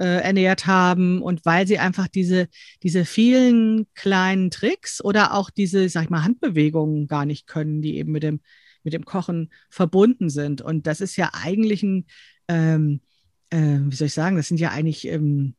äh, 0.00 0.22
ernährt 0.22 0.66
haben 0.66 1.20
und 1.20 1.44
weil 1.44 1.66
sie 1.66 1.78
einfach 1.78 2.08
diese, 2.08 2.48
diese 2.82 3.04
vielen 3.04 3.86
kleinen 3.94 4.50
Tricks 4.50 5.04
oder 5.04 5.34
auch 5.34 5.50
diese, 5.50 5.88
sag 5.90 6.04
ich 6.04 6.10
mal, 6.10 6.24
Handbewegungen 6.24 7.06
gar 7.06 7.26
nicht 7.26 7.46
können, 7.46 7.82
die 7.82 7.98
eben 7.98 8.10
mit 8.10 8.22
dem, 8.22 8.40
mit 8.82 8.94
dem 8.94 9.04
Kochen 9.04 9.52
verbunden 9.68 10.30
sind. 10.30 10.62
Und 10.62 10.86
das 10.86 11.02
ist 11.02 11.16
ja 11.16 11.30
eigentlich 11.34 11.82
ein, 11.82 12.06
ähm, 12.48 13.02
äh, 13.50 13.58
wie 13.58 13.94
soll 13.94 14.06
ich 14.06 14.14
sagen, 14.14 14.36
das 14.36 14.48
sind 14.48 14.58
ja 14.58 14.70
eigentlich 14.70 15.06
ähm, 15.06 15.54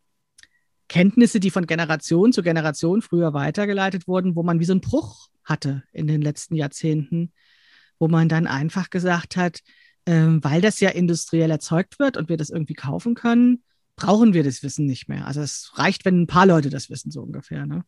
Kenntnisse, 0.87 1.39
die 1.39 1.51
von 1.51 1.67
Generation 1.67 2.33
zu 2.33 2.41
Generation 2.41 3.03
früher 3.03 3.35
weitergeleitet 3.35 4.07
wurden, 4.07 4.35
wo 4.35 4.41
man 4.41 4.59
wie 4.59 4.65
so 4.65 4.73
einen 4.73 4.81
Bruch 4.81 5.29
hatte 5.43 5.83
in 5.93 6.07
den 6.07 6.21
letzten 6.23 6.55
Jahrzehnten, 6.55 7.31
wo 7.99 8.07
man 8.07 8.27
dann 8.27 8.47
einfach 8.47 8.89
gesagt 8.89 9.37
hat, 9.37 9.59
ähm, 10.07 10.43
weil 10.43 10.61
das 10.61 10.79
ja 10.79 10.89
industriell 10.89 11.51
erzeugt 11.51 11.99
wird 11.99 12.17
und 12.17 12.27
wir 12.27 12.37
das 12.37 12.49
irgendwie 12.49 12.73
kaufen 12.73 13.13
können, 13.13 13.61
brauchen 14.01 14.33
wir 14.33 14.43
das 14.43 14.63
Wissen 14.63 14.85
nicht 14.85 15.09
mehr. 15.09 15.27
Also 15.27 15.41
es 15.41 15.71
reicht, 15.75 16.05
wenn 16.05 16.21
ein 16.21 16.27
paar 16.27 16.45
Leute 16.45 16.69
das 16.69 16.89
wissen, 16.89 17.11
so 17.11 17.21
ungefähr. 17.21 17.65
Ne? 17.65 17.83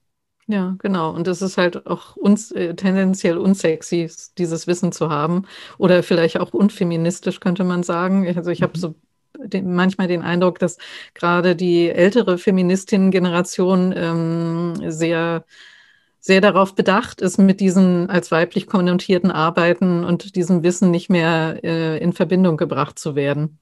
Ja, 0.48 0.76
genau. 0.80 1.12
Und 1.12 1.28
das 1.28 1.42
ist 1.42 1.58
halt 1.58 1.88
auch 1.88 2.16
uns, 2.16 2.52
äh, 2.52 2.76
tendenziell 2.76 3.38
unsexy, 3.38 4.10
dieses 4.38 4.68
Wissen 4.68 4.92
zu 4.92 5.10
haben. 5.10 5.46
Oder 5.78 6.04
vielleicht 6.04 6.40
auch 6.40 6.54
unfeministisch, 6.54 7.40
könnte 7.40 7.64
man 7.64 7.84
sagen. 7.84 8.28
Also 8.36 8.52
ich 8.52 8.60
mhm. 8.60 8.64
habe 8.64 8.78
so 8.78 8.96
den, 9.40 9.74
manchmal 9.74 10.08
den 10.08 10.22
Eindruck, 10.22 10.60
dass 10.60 10.78
gerade 11.14 11.56
die 11.56 11.90
ältere 11.90 12.38
Feministinnen-Generation 12.38 13.94
ähm, 13.96 14.92
sehr 14.92 15.46
sehr 16.26 16.40
darauf 16.40 16.74
bedacht 16.74 17.20
ist, 17.20 17.38
mit 17.38 17.60
diesen 17.60 18.10
als 18.10 18.32
weiblich 18.32 18.66
konnotierten 18.68 19.30
Arbeiten 19.30 20.06
und 20.06 20.38
diesem 20.38 20.64
Wissen 20.64 20.90
nicht 20.90 21.10
mehr 21.10 21.60
äh, 21.66 21.98
in 21.98 22.14
Verbindung 22.14 22.56
gebracht 22.56 22.98
zu 22.98 23.16
werden. 23.16 23.60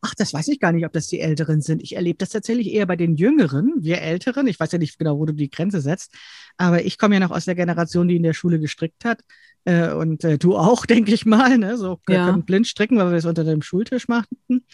Ach, 0.00 0.14
das 0.14 0.32
weiß 0.32 0.48
ich 0.48 0.60
gar 0.60 0.72
nicht, 0.72 0.86
ob 0.86 0.92
das 0.92 1.08
die 1.08 1.20
Älteren 1.20 1.60
sind. 1.60 1.82
Ich 1.82 1.96
erlebe 1.96 2.18
das 2.18 2.30
tatsächlich 2.30 2.72
eher 2.72 2.86
bei 2.86 2.94
den 2.94 3.16
Jüngeren, 3.16 3.74
wir 3.78 4.00
Älteren. 4.00 4.46
Ich 4.46 4.60
weiß 4.60 4.70
ja 4.72 4.78
nicht 4.78 4.98
genau, 4.98 5.18
wo 5.18 5.26
du 5.26 5.32
die 5.32 5.50
Grenze 5.50 5.80
setzt. 5.80 6.14
Aber 6.56 6.84
ich 6.84 6.98
komme 6.98 7.16
ja 7.16 7.20
noch 7.20 7.32
aus 7.32 7.46
der 7.46 7.56
Generation, 7.56 8.06
die 8.06 8.16
in 8.16 8.22
der 8.22 8.32
Schule 8.32 8.60
gestrickt 8.60 9.04
hat. 9.04 9.22
Äh, 9.64 9.92
und 9.92 10.22
äh, 10.22 10.38
du 10.38 10.56
auch, 10.56 10.86
denke 10.86 11.12
ich 11.12 11.26
mal. 11.26 11.58
Ne? 11.58 11.76
So 11.76 12.00
wir 12.06 12.16
ja. 12.16 12.26
können 12.26 12.44
blind 12.44 12.68
stricken, 12.68 12.98
weil 12.98 13.10
wir 13.10 13.16
es 13.16 13.24
unter 13.24 13.44
dem 13.44 13.62
Schultisch 13.62 14.06
machten. 14.06 14.64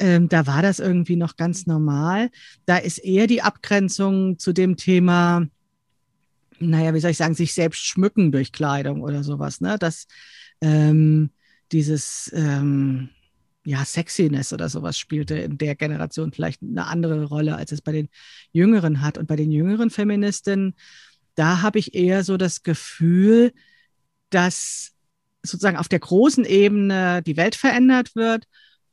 Ähm, 0.00 0.28
da 0.28 0.46
war 0.48 0.60
das 0.60 0.80
irgendwie 0.80 1.16
noch 1.16 1.36
ganz 1.36 1.66
normal. 1.66 2.30
Da 2.66 2.78
ist 2.78 2.98
eher 2.98 3.28
die 3.28 3.42
Abgrenzung 3.42 4.38
zu 4.40 4.52
dem 4.52 4.76
Thema, 4.76 5.46
naja, 6.58 6.94
wie 6.94 7.00
soll 7.00 7.12
ich 7.12 7.16
sagen, 7.16 7.34
sich 7.34 7.54
selbst 7.54 7.86
schmücken 7.86 8.32
durch 8.32 8.50
Kleidung 8.50 9.02
oder 9.02 9.22
sowas. 9.22 9.60
Ne? 9.60 9.76
Das, 9.78 10.06
ähm, 10.60 11.30
dieses, 11.70 12.30
ähm, 12.34 13.10
ja, 13.64 13.84
Sexiness 13.84 14.52
oder 14.52 14.68
sowas 14.68 14.98
spielte 14.98 15.36
in 15.38 15.58
der 15.58 15.74
Generation 15.74 16.32
vielleicht 16.32 16.62
eine 16.62 16.86
andere 16.86 17.24
Rolle, 17.24 17.56
als 17.56 17.72
es 17.72 17.80
bei 17.80 17.92
den 17.92 18.08
Jüngeren 18.52 19.00
hat. 19.00 19.18
Und 19.18 19.26
bei 19.26 19.36
den 19.36 19.50
jüngeren 19.50 19.90
Feministinnen, 19.90 20.74
da 21.34 21.62
habe 21.62 21.78
ich 21.78 21.94
eher 21.94 22.24
so 22.24 22.36
das 22.36 22.62
Gefühl, 22.62 23.52
dass 24.30 24.92
sozusagen 25.42 25.76
auf 25.76 25.88
der 25.88 25.98
großen 25.98 26.44
Ebene 26.44 27.22
die 27.22 27.36
Welt 27.36 27.54
verändert 27.54 28.14
wird 28.14 28.46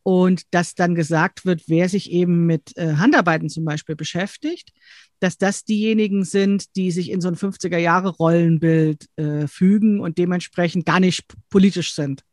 und 0.04 0.44
dass 0.52 0.76
dann 0.76 0.96
gesagt 0.96 1.46
wird, 1.46 1.64
wer 1.68 1.88
sich 1.88 2.12
eben 2.12 2.46
mit 2.46 2.76
äh, 2.78 2.96
Handarbeiten 2.96 3.50
zum 3.50 3.66
Beispiel 3.66 3.96
beschäftigt, 3.96 4.72
dass 5.20 5.38
das 5.38 5.64
diejenigen 5.64 6.26
sind, 6.26 6.76
die 6.76 6.92
sich 6.92 7.12
in 7.12 7.22
so 7.22 7.28
ein 7.28 7.36
50er-Jahre-Rollenbild 7.36 9.08
äh, 9.18 9.48
fügen 9.48 10.00
und 10.00 10.18
dementsprechend 10.18 10.86
gar 10.86 11.00
nicht 11.00 11.26
politisch 11.50 11.94
sind. 11.94 12.24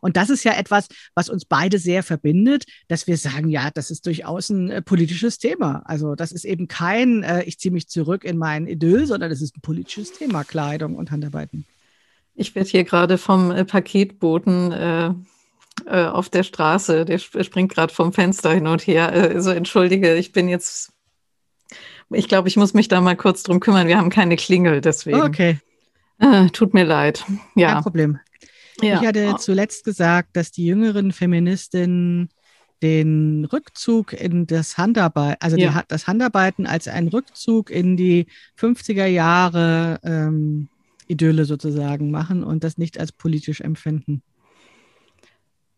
Und 0.00 0.16
das 0.16 0.30
ist 0.30 0.44
ja 0.44 0.52
etwas, 0.52 0.88
was 1.14 1.28
uns 1.28 1.44
beide 1.44 1.78
sehr 1.78 2.02
verbindet, 2.02 2.64
dass 2.88 3.06
wir 3.06 3.16
sagen, 3.16 3.48
ja, 3.48 3.70
das 3.72 3.90
ist 3.90 4.06
durchaus 4.06 4.50
ein 4.50 4.70
äh, 4.70 4.82
politisches 4.82 5.38
Thema. 5.38 5.82
Also 5.84 6.14
das 6.14 6.32
ist 6.32 6.44
eben 6.44 6.68
kein, 6.68 7.22
äh, 7.22 7.42
ich 7.44 7.58
ziehe 7.58 7.72
mich 7.72 7.88
zurück 7.88 8.24
in 8.24 8.38
mein 8.38 8.66
Idyll, 8.66 9.06
sondern 9.06 9.30
das 9.30 9.40
ist 9.40 9.56
ein 9.56 9.60
politisches 9.60 10.12
Thema, 10.12 10.44
Kleidung 10.44 10.96
und 10.96 11.10
Handarbeiten. 11.10 11.66
Ich 12.34 12.54
werde 12.54 12.70
hier 12.70 12.84
gerade 12.84 13.18
vom 13.18 13.50
äh, 13.50 13.64
Paketboten 13.64 14.72
äh, 14.72 15.12
äh, 15.86 16.04
auf 16.04 16.28
der 16.28 16.42
Straße, 16.42 17.04
der 17.04 17.18
springt 17.18 17.74
gerade 17.74 17.92
vom 17.92 18.12
Fenster 18.12 18.52
hin 18.52 18.66
und 18.66 18.86
her. 18.86 19.10
Also 19.10 19.50
entschuldige, 19.50 20.14
ich 20.14 20.32
bin 20.32 20.48
jetzt, 20.48 20.92
ich 22.10 22.28
glaube, 22.28 22.48
ich 22.48 22.56
muss 22.56 22.74
mich 22.74 22.88
da 22.88 23.00
mal 23.00 23.16
kurz 23.16 23.42
drum 23.42 23.60
kümmern. 23.60 23.88
Wir 23.88 23.98
haben 23.98 24.10
keine 24.10 24.36
Klingel, 24.36 24.80
deswegen. 24.80 25.22
Okay. 25.22 25.58
Äh, 26.18 26.48
tut 26.50 26.74
mir 26.74 26.84
leid. 26.84 27.24
Ja. 27.54 27.74
Kein 27.74 27.82
Problem. 27.82 28.20
Ja. 28.80 29.00
Ich 29.00 29.06
hatte 29.06 29.36
zuletzt 29.38 29.84
gesagt, 29.84 30.36
dass 30.36 30.50
die 30.50 30.66
jüngeren 30.66 31.12
Feministinnen 31.12 32.28
den 32.82 33.44
Rückzug 33.44 34.12
in 34.12 34.46
das 34.46 34.78
Handarbeit, 34.78 35.36
also 35.40 35.56
ja. 35.56 35.70
die, 35.70 35.78
das 35.88 36.06
Handarbeiten 36.06 36.66
als 36.66 36.86
einen 36.86 37.08
Rückzug 37.08 37.70
in 37.70 37.96
die 37.96 38.26
50er 38.58 39.06
Jahre 39.06 39.98
ähm, 40.04 40.68
Idylle 41.08 41.44
sozusagen 41.44 42.10
machen 42.10 42.44
und 42.44 42.62
das 42.62 42.78
nicht 42.78 43.00
als 43.00 43.12
politisch 43.12 43.60
empfinden. 43.60 44.22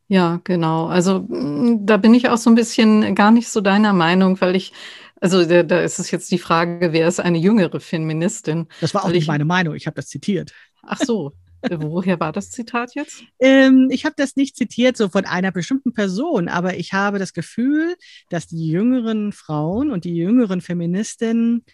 Ja, 0.08 0.40
genau. 0.42 0.86
Also 0.86 1.20
mm, 1.20 1.86
da 1.86 1.96
bin 1.96 2.14
ich 2.14 2.28
auch 2.28 2.36
so 2.36 2.50
ein 2.50 2.56
bisschen 2.56 3.14
gar 3.14 3.30
nicht 3.30 3.48
so 3.48 3.60
deiner 3.60 3.92
Meinung, 3.92 4.40
weil 4.40 4.56
ich, 4.56 4.72
also 5.20 5.44
da, 5.44 5.62
da 5.62 5.80
ist 5.80 6.00
es 6.00 6.10
jetzt 6.10 6.32
die 6.32 6.38
Frage, 6.38 6.92
wer 6.92 7.06
ist 7.06 7.20
eine 7.20 7.38
jüngere 7.38 7.78
Feministin? 7.78 8.66
Das 8.80 8.92
war 8.92 9.04
auch 9.04 9.08
nicht 9.08 9.22
ich, 9.22 9.28
meine 9.28 9.44
Meinung, 9.44 9.74
ich 9.74 9.86
habe 9.86 9.94
das 9.94 10.08
zitiert. 10.08 10.52
Ach 10.82 10.98
so, 10.98 11.32
Woher 11.70 12.20
war 12.20 12.32
das 12.32 12.50
Zitat 12.50 12.94
jetzt? 12.94 13.22
Ähm, 13.38 13.88
ich 13.90 14.04
habe 14.04 14.14
das 14.16 14.36
nicht 14.36 14.56
zitiert 14.56 14.96
so 14.96 15.08
von 15.08 15.24
einer 15.24 15.52
bestimmten 15.52 15.92
Person, 15.92 16.48
aber 16.48 16.76
ich 16.76 16.92
habe 16.92 17.18
das 17.18 17.32
Gefühl, 17.32 17.96
dass 18.28 18.46
die 18.46 18.68
jüngeren 18.68 19.32
Frauen 19.32 19.90
und 19.90 20.04
die 20.04 20.14
jüngeren 20.14 20.60
Feministinnen 20.60 21.64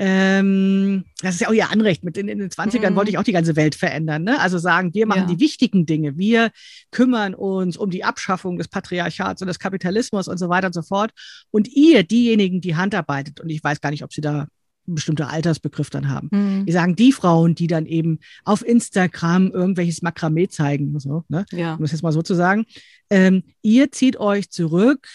ähm, 0.00 1.04
das 1.20 1.34
ist 1.34 1.40
ja 1.40 1.48
auch 1.48 1.52
ihr 1.52 1.70
Anrecht. 1.70 2.04
Mit 2.04 2.16
in, 2.16 2.28
in 2.28 2.38
den 2.38 2.50
20ern 2.50 2.90
mhm. 2.90 2.96
wollte 2.96 3.10
ich 3.10 3.18
auch 3.18 3.24
die 3.24 3.32
ganze 3.32 3.56
Welt 3.56 3.74
verändern. 3.74 4.22
Ne? 4.22 4.40
Also 4.40 4.58
sagen, 4.58 4.94
wir 4.94 5.06
machen 5.06 5.22
ja. 5.22 5.34
die 5.34 5.40
wichtigen 5.40 5.86
Dinge. 5.86 6.16
Wir 6.16 6.52
kümmern 6.92 7.34
uns 7.34 7.76
um 7.76 7.90
die 7.90 8.04
Abschaffung 8.04 8.58
des 8.58 8.68
Patriarchats 8.68 9.42
und 9.42 9.48
des 9.48 9.58
Kapitalismus 9.58 10.28
und 10.28 10.38
so 10.38 10.48
weiter 10.48 10.68
und 10.68 10.72
so 10.72 10.82
fort. 10.82 11.10
Und 11.50 11.66
ihr, 11.66 12.04
diejenigen, 12.04 12.60
die 12.60 12.76
handarbeitet, 12.76 13.40
und 13.40 13.50
ich 13.50 13.62
weiß 13.62 13.80
gar 13.80 13.90
nicht, 13.90 14.04
ob 14.04 14.12
sie 14.12 14.20
da 14.20 14.46
einen 14.88 14.94
bestimmten 14.96 15.22
Altersbegriff 15.22 15.90
dann 15.90 16.08
haben. 16.08 16.28
Mhm. 16.32 16.66
Die 16.66 16.72
sagen, 16.72 16.96
die 16.96 17.12
Frauen, 17.12 17.54
die 17.54 17.66
dann 17.66 17.86
eben 17.86 18.18
auf 18.44 18.66
Instagram 18.66 19.50
irgendwelches 19.50 20.02
Makramee 20.02 20.48
zeigen, 20.48 20.98
so, 20.98 21.24
ne? 21.28 21.44
ja. 21.52 21.74
um 21.74 21.82
das 21.82 21.92
jetzt 21.92 22.02
mal 22.02 22.12
so 22.12 22.22
zu 22.22 22.34
sagen, 22.34 22.64
ähm, 23.10 23.44
ihr 23.62 23.92
zieht 23.92 24.18
euch 24.18 24.50
zurück 24.50 25.06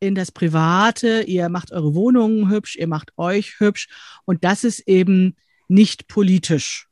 in 0.00 0.14
das 0.14 0.30
Private, 0.30 1.22
ihr 1.22 1.48
macht 1.48 1.72
eure 1.72 1.94
Wohnungen 1.94 2.50
hübsch, 2.50 2.76
ihr 2.76 2.86
macht 2.86 3.12
euch 3.16 3.58
hübsch 3.58 3.88
und 4.24 4.44
das 4.44 4.64
ist 4.64 4.80
eben 4.86 5.36
nicht 5.68 6.08
politisch. 6.08 6.88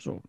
So. 0.00 0.22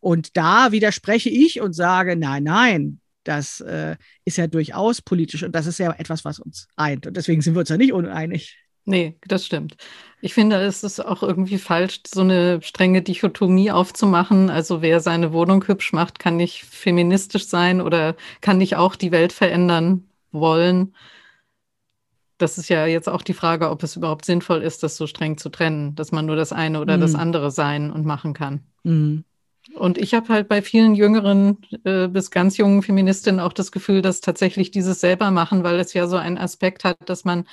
Und 0.00 0.36
da 0.36 0.72
widerspreche 0.72 1.28
ich 1.30 1.60
und 1.60 1.72
sage, 1.72 2.16
nein, 2.16 2.44
nein, 2.44 3.00
das 3.24 3.60
äh, 3.60 3.96
ist 4.24 4.38
ja 4.38 4.46
durchaus 4.46 5.02
politisch 5.02 5.42
und 5.42 5.52
das 5.52 5.66
ist 5.66 5.78
ja 5.78 5.92
etwas, 5.92 6.24
was 6.24 6.38
uns 6.38 6.68
eint. 6.76 7.06
Und 7.06 7.16
deswegen 7.16 7.42
sind 7.42 7.54
wir 7.54 7.60
uns 7.60 7.68
ja 7.68 7.76
nicht 7.76 7.92
uneinig. 7.92 8.56
Nee, 8.88 9.16
das 9.26 9.44
stimmt. 9.44 9.76
Ich 10.20 10.32
finde, 10.32 10.56
es 10.56 10.84
ist 10.84 11.04
auch 11.04 11.22
irgendwie 11.22 11.58
falsch, 11.58 12.00
so 12.06 12.20
eine 12.20 12.62
strenge 12.62 13.02
Dichotomie 13.02 13.72
aufzumachen. 13.72 14.48
Also 14.48 14.80
wer 14.80 15.00
seine 15.00 15.32
Wohnung 15.32 15.66
hübsch 15.66 15.92
macht, 15.92 16.20
kann 16.20 16.36
nicht 16.36 16.64
feministisch 16.64 17.46
sein 17.46 17.80
oder 17.80 18.16
kann 18.40 18.58
nicht 18.58 18.76
auch 18.76 18.94
die 18.94 19.10
Welt 19.10 19.32
verändern 19.32 20.08
wollen. 20.30 20.94
Das 22.38 22.58
ist 22.58 22.68
ja 22.68 22.86
jetzt 22.86 23.08
auch 23.08 23.22
die 23.22 23.34
Frage, 23.34 23.70
ob 23.70 23.82
es 23.82 23.96
überhaupt 23.96 24.24
sinnvoll 24.24 24.62
ist, 24.62 24.84
das 24.84 24.96
so 24.96 25.08
streng 25.08 25.36
zu 25.36 25.48
trennen, 25.48 25.96
dass 25.96 26.12
man 26.12 26.26
nur 26.26 26.36
das 26.36 26.52
eine 26.52 26.80
oder 26.80 26.96
mhm. 26.96 27.00
das 27.00 27.14
andere 27.16 27.50
sein 27.50 27.90
und 27.90 28.06
machen 28.06 28.34
kann. 28.34 28.60
Mhm. 28.84 29.24
Und 29.74 29.98
ich 29.98 30.14
habe 30.14 30.28
halt 30.28 30.48
bei 30.48 30.62
vielen 30.62 30.94
jüngeren 30.94 31.58
äh, 31.84 32.08
bis 32.08 32.30
ganz 32.30 32.56
jungen 32.56 32.82
Feministinnen 32.82 33.40
auch 33.40 33.52
das 33.52 33.72
Gefühl, 33.72 34.00
dass 34.00 34.20
tatsächlich 34.20 34.70
dieses 34.70 35.00
selber 35.00 35.30
machen, 35.30 35.64
weil 35.64 35.80
es 35.80 35.92
ja 35.92 36.06
so 36.06 36.16
einen 36.16 36.38
Aspekt 36.38 36.84
hat, 36.84 36.96
dass 37.06 37.24
man 37.24 37.46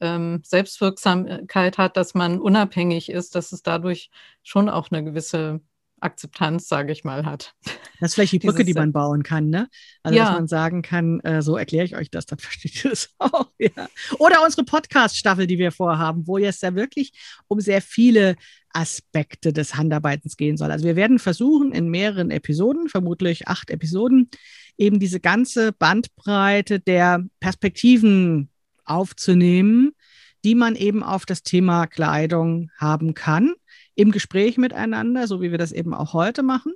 ähm, 0.00 0.40
Selbstwirksamkeit 0.44 1.78
hat, 1.78 1.96
dass 1.96 2.14
man 2.14 2.40
unabhängig 2.40 3.10
ist, 3.10 3.34
dass 3.34 3.52
es 3.52 3.62
dadurch 3.62 4.10
schon 4.42 4.68
auch 4.68 4.90
eine 4.90 5.04
gewisse 5.04 5.60
Akzeptanz, 6.04 6.68
sage 6.68 6.92
ich 6.92 7.02
mal, 7.02 7.24
hat. 7.24 7.54
Das 7.98 8.10
ist 8.10 8.14
vielleicht 8.14 8.32
die 8.32 8.38
Brücke, 8.40 8.64
die 8.64 8.74
man 8.74 8.92
bauen 8.92 9.22
kann, 9.22 9.48
ne? 9.48 9.68
Also, 10.02 10.18
ja. 10.18 10.26
dass 10.26 10.34
man 10.34 10.48
sagen 10.48 10.82
kann, 10.82 11.20
äh, 11.20 11.40
so 11.40 11.56
erkläre 11.56 11.84
ich 11.84 11.96
euch 11.96 12.10
das, 12.10 12.26
dann 12.26 12.38
versteht 12.40 12.84
ihr 12.84 12.90
das 12.90 13.10
auch. 13.18 13.50
Ja. 13.58 13.88
Oder 14.18 14.44
unsere 14.44 14.64
Podcast-Staffel, 14.64 15.46
die 15.46 15.58
wir 15.58 15.72
vorhaben, 15.72 16.26
wo 16.26 16.38
es 16.38 16.60
ja 16.60 16.74
wirklich 16.74 17.12
um 17.48 17.60
sehr 17.60 17.80
viele 17.80 18.36
Aspekte 18.72 19.52
des 19.52 19.76
Handarbeitens 19.76 20.36
gehen 20.36 20.56
soll. 20.56 20.70
Also 20.70 20.84
wir 20.84 20.96
werden 20.96 21.18
versuchen, 21.18 21.72
in 21.72 21.88
mehreren 21.88 22.30
Episoden, 22.30 22.88
vermutlich 22.88 23.48
acht 23.48 23.70
Episoden, 23.70 24.28
eben 24.76 24.98
diese 24.98 25.20
ganze 25.20 25.72
Bandbreite 25.72 26.80
der 26.80 27.24
Perspektiven 27.38 28.50
aufzunehmen, 28.84 29.92
die 30.44 30.54
man 30.54 30.76
eben 30.76 31.02
auf 31.02 31.26
das 31.26 31.42
Thema 31.42 31.86
Kleidung 31.86 32.70
haben 32.76 33.14
kann, 33.14 33.54
im 33.94 34.10
Gespräch 34.10 34.58
miteinander, 34.58 35.26
so 35.26 35.40
wie 35.40 35.50
wir 35.50 35.58
das 35.58 35.72
eben 35.72 35.94
auch 35.94 36.12
heute 36.12 36.42
machen, 36.42 36.72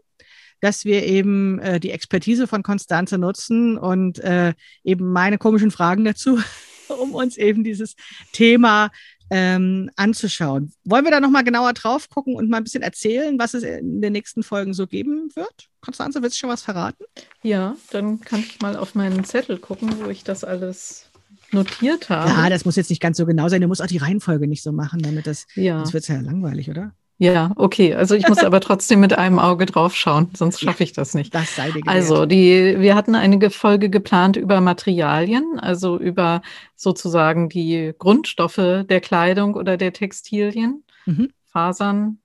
dass 0.61 0.85
wir 0.85 1.05
eben 1.05 1.59
äh, 1.61 1.81
die 1.81 1.91
Expertise 1.91 2.47
von 2.47 2.63
Konstanze 2.63 3.19
nutzen 3.19 3.79
und 3.79 4.19
äh, 4.21 4.55
eben 4.85 5.13
meine 5.13 5.39
komischen 5.39 5.71
Fragen 5.71 6.05
dazu, 6.05 6.41
um 6.89 7.15
uns 7.15 7.37
eben 7.37 7.65
dieses 7.65 7.95
Thema 8.33 8.91
ähm, 9.31 9.91
anzuschauen. 9.97 10.73
Wollen 10.85 11.05
wir 11.05 11.11
da 11.11 11.21
nochmal 11.21 11.45
genauer 11.45 11.75
drauf 11.75 12.09
gucken 12.09 12.35
und 12.35 12.49
mal 12.49 12.59
ein 12.59 12.65
bisschen 12.65 12.83
erzählen, 12.83 13.39
was 13.39 13.55
es 13.55 13.63
in 13.63 14.01
den 14.01 14.13
nächsten 14.13 14.43
Folgen 14.43 14.73
so 14.73 14.87
geben 14.87 15.31
wird? 15.35 15.69
Konstanze, 15.81 16.23
willst 16.23 16.37
du 16.37 16.41
schon 16.41 16.51
was 16.51 16.63
verraten? 16.63 17.05
Ja, 17.43 17.77
dann 17.91 18.21
kann 18.21 18.41
ich 18.41 18.61
mal 18.61 18.77
auf 18.77 18.95
meinen 18.95 19.25
Zettel 19.25 19.59
gucken, 19.59 19.91
wo 20.03 20.09
ich 20.09 20.25
das 20.25 20.45
alles 20.45 21.08
notiert 21.53 22.09
habe. 22.09 22.31
Ja, 22.31 22.51
das 22.51 22.65
muss 22.65 22.77
jetzt 22.77 22.91
nicht 22.91 23.01
ganz 23.01 23.17
so 23.17 23.27
genau 23.27 23.49
sein. 23.49 23.61
Du 23.61 23.69
musst 23.69 23.83
auch 23.83 23.87
die 23.87 23.99
Reihenfolge 23.99 24.47
nicht 24.47 24.63
so 24.63 24.73
machen, 24.73 25.01
damit 25.03 25.27
das, 25.27 25.47
ja. 25.55 25.81
das 25.81 25.93
wird 25.93 26.09
ja 26.09 26.21
langweilig, 26.21 26.71
oder? 26.71 26.93
Ja, 27.21 27.51
okay. 27.57 27.95
Also 27.95 28.15
ich 28.15 28.29
muss 28.29 28.39
aber 28.39 28.61
trotzdem 28.61 29.01
mit 29.01 29.19
einem 29.19 29.41
Auge 29.41 29.67
drauf 29.67 29.97
schauen, 29.97 30.31
sonst 30.35 30.61
schaffe 30.61 30.85
ich 30.85 30.93
das 30.93 31.15
nicht. 31.15 31.35
Das 31.35 31.57
sei 31.57 31.67
dir 31.67 31.81
gewährt. 31.81 31.89
Also 31.89 32.27
die, 32.27 32.77
wir 32.79 32.95
hatten 32.95 33.17
eine 33.17 33.51
Folge 33.51 33.91
geplant 33.91 34.37
über 34.37 34.61
Materialien, 34.61 35.59
also 35.59 35.99
über 35.99 36.43
sozusagen 36.77 37.49
die 37.49 37.93
Grundstoffe 37.99 38.85
der 38.89 39.01
Kleidung 39.01 39.55
oder 39.55 39.77
der 39.77 39.93
Textilien, 39.93 40.85
mhm. 41.07 41.31
Fasern 41.47 42.19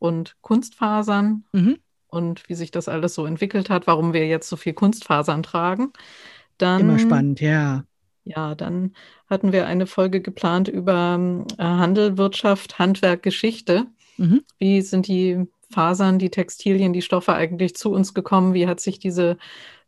und 0.00 0.34
Kunstfasern 0.40 1.44
mhm. 1.52 1.78
und 2.08 2.48
wie 2.48 2.54
sich 2.54 2.72
das 2.72 2.88
alles 2.88 3.14
so 3.14 3.26
entwickelt 3.26 3.70
hat, 3.70 3.86
warum 3.86 4.12
wir 4.12 4.26
jetzt 4.26 4.48
so 4.48 4.56
viel 4.56 4.72
Kunstfasern 4.72 5.44
tragen. 5.44 5.92
Dann, 6.58 6.80
Immer 6.80 6.98
spannend, 6.98 7.40
ja. 7.40 7.84
Ja, 8.24 8.54
dann 8.54 8.94
hatten 9.28 9.52
wir 9.52 9.66
eine 9.66 9.86
Folge 9.86 10.20
geplant 10.20 10.68
über 10.68 11.18
äh, 11.58 11.62
Handel, 11.62 12.16
Wirtschaft, 12.16 12.78
Handwerk, 12.78 13.22
Geschichte. 13.22 13.86
Mhm. 14.16 14.42
Wie 14.58 14.80
sind 14.80 15.06
die 15.08 15.46
Fasern, 15.70 16.18
die 16.18 16.30
Textilien, 16.30 16.92
die 16.92 17.02
Stoffe 17.02 17.34
eigentlich 17.34 17.74
zu 17.74 17.92
uns 17.92 18.14
gekommen? 18.14 18.54
Wie 18.54 18.66
hat 18.66 18.80
sich 18.80 18.98
diese 18.98 19.36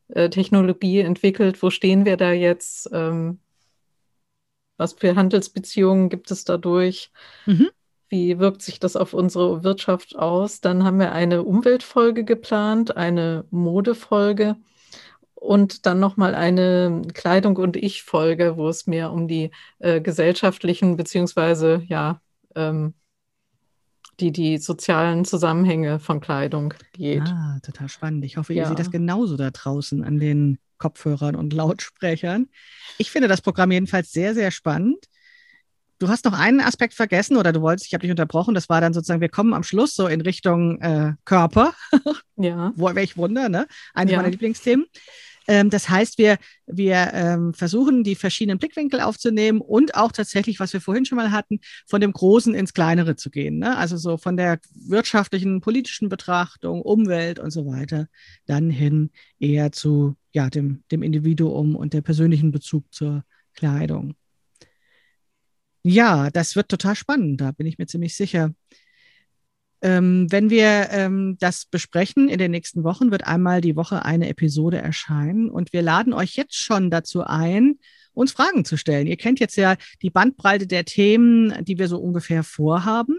äh, 0.09 0.29
Technologie 0.29 1.01
entwickelt? 1.01 1.63
Wo 1.63 1.71
stehen 1.71 2.05
wir 2.05 2.17
da 2.17 2.33
jetzt? 2.33 2.91
Ähm, 2.93 3.41
was 4.77 4.93
für 4.93 5.17
Handelsbeziehungen 5.17 6.11
gibt 6.11 6.31
es 6.31 6.45
dadurch? 6.45 7.11
Mhm. 7.47 7.71
Wie 8.09 8.39
wirkt 8.39 8.63
sich 8.63 8.79
das 8.79 8.97
auf 8.97 9.15
unsere 9.15 9.65
Wirtschaft 9.65 10.17
aus? 10.17 10.61
Dann 10.61 10.85
haben 10.85 10.99
wir 10.99 11.13
eine 11.13 11.43
Umweltfolge 11.43 12.25
geplant, 12.25 12.97
eine 12.97 13.47
Modefolge 13.51 14.57
und 15.47 15.87
dann 15.87 16.01
nochmal 16.01 16.35
eine 16.35 17.03
Kleidung- 17.15 17.57
und 17.57 17.77
Ich-Folge, 17.77 18.57
wo 18.57 18.69
es 18.69 18.87
mehr 18.87 19.13
um 19.13 19.29
die 19.29 19.51
äh, 19.79 20.01
gesellschaftlichen 20.01 20.97
beziehungsweise 20.97 21.83
ja 21.87 22.21
ähm, 22.55 22.95
die, 24.21 24.33
die 24.33 24.59
sozialen 24.59 25.25
Zusammenhänge 25.25 25.99
von 25.99 26.21
Kleidung 26.21 26.75
geht. 26.93 27.23
Ah, 27.23 27.59
total 27.63 27.89
spannend. 27.89 28.25
Ich 28.25 28.37
hoffe, 28.37 28.55
ihr 28.55 28.63
ja. 28.63 28.69
seht 28.69 28.79
das 28.79 28.91
genauso 28.91 29.37
da 29.37 29.51
draußen 29.51 30.03
an 30.03 30.19
den 30.19 30.59
Kopfhörern 30.79 31.37
und 31.37 31.53
Lautsprechern. 31.53 32.49
Ich 32.99 33.11
finde 33.11 33.29
das 33.29 33.43
Programm 33.43 33.71
jedenfalls 33.71 34.13
sehr, 34.13 34.35
sehr 34.35 34.51
spannend. 34.51 35.07
Du 35.99 36.09
hast 36.09 36.27
noch 36.27 36.39
einen 36.39 36.61
Aspekt 36.61 36.93
vergessen 36.93 37.37
oder 37.39 37.53
du 37.53 37.63
wolltest, 37.63 37.87
ich 37.87 37.95
habe 37.95 38.03
dich 38.03 38.11
unterbrochen, 38.11 38.55
das 38.55 38.69
war 38.69 38.83
dann 38.83 38.93
sozusagen, 38.93 39.23
wir 39.23 39.31
kommen 39.31 39.55
am 39.55 39.63
Schluss 39.63 39.95
so 39.95 40.09
in 40.09 40.21
Richtung 40.21 40.81
äh, 40.83 41.15
Körper. 41.25 41.73
Ja. 42.37 42.73
Wo, 42.77 42.95
welch 42.95 43.17
Wunder, 43.17 43.49
ne? 43.49 43.67
Eines 43.95 44.13
ja. 44.13 44.19
meiner 44.19 44.31
Lieblingsthemen. 44.31 44.87
Ähm, 45.49 45.71
das 45.71 45.89
heißt, 45.89 46.19
wir, 46.19 46.39
wir 46.67 47.11
ähm, 47.13 47.55
versuchen, 47.55 48.05
die 48.05 48.15
verschiedenen 48.15 48.59
Blickwinkel 48.59 49.01
aufzunehmen 49.01 49.61
und 49.61 49.95
auch 49.95 50.13
tatsächlich, 50.13 50.61
was 50.61 50.73
wir 50.73 50.81
vorhin 50.81 51.05
schon 51.05 51.17
mal 51.17 51.31
hatten, 51.31 51.61
von 51.87 52.01
dem 52.01 52.13
Großen 52.13 52.55
ins 52.55 52.75
Kleinere 52.75 53.17
zu 53.17 53.31
gehen. 53.31 53.59
Ne? 53.59 53.77
Also 53.77 53.97
so 53.97 54.17
von 54.17 54.37
der 54.37 54.59
wirtschaftlichen, 54.75 55.61
politischen 55.61 56.09
Betrachtung, 56.09 56.83
Umwelt 56.83 57.39
und 57.39 57.51
so 57.51 57.67
weiter, 57.67 58.09
dann 58.47 58.71
hin 58.71 59.11
eher 59.39 59.73
zu 59.73 60.17
ja, 60.33 60.51
dem, 60.51 60.83
dem 60.91 61.03
Individuum 61.03 61.77
und 61.77 61.93
der 61.93 62.03
persönlichen 62.03 62.51
Bezug 62.51 62.93
zur 62.93 63.25
Kleidung. 63.55 64.15
Ja, 65.83 66.31
das 66.31 66.57
wird 66.57 66.69
total 66.69 66.97
spannend, 66.97 67.41
da 67.41 67.53
bin 67.53 67.67
ich 67.67 67.79
mir 67.79 67.87
ziemlich 67.87 68.17
sicher. 68.17 68.53
Ähm, 69.87 70.27
wenn 70.31 70.51
wir 70.51 70.89
ähm, 70.91 71.37
das 71.39 71.65
besprechen 71.65 72.29
in 72.29 72.39
den 72.39 72.51
nächsten 72.51 72.83
Wochen, 72.83 73.13
wird 73.13 73.25
einmal 73.25 73.61
die 73.61 73.77
Woche 73.77 74.05
eine 74.05 74.29
Episode 74.29 74.79
erscheinen 74.79 75.49
und 75.49 75.73
wir 75.73 75.81
laden 75.81 76.13
euch 76.13 76.35
jetzt 76.35 76.57
schon 76.57 76.91
dazu 76.91 77.23
ein, 77.23 77.79
uns 78.13 78.33
Fragen 78.33 78.65
zu 78.65 78.77
stellen. 78.77 79.07
Ihr 79.07 79.17
kennt 79.17 79.39
jetzt 79.39 79.55
ja 79.55 79.77
die 80.03 80.11
Bandbreite 80.11 80.67
der 80.67 80.87
Themen, 80.87 81.65
die 81.65 81.79
wir 81.79 81.87
so 81.87 81.99
ungefähr 81.99 82.43
vorhaben. 82.43 83.19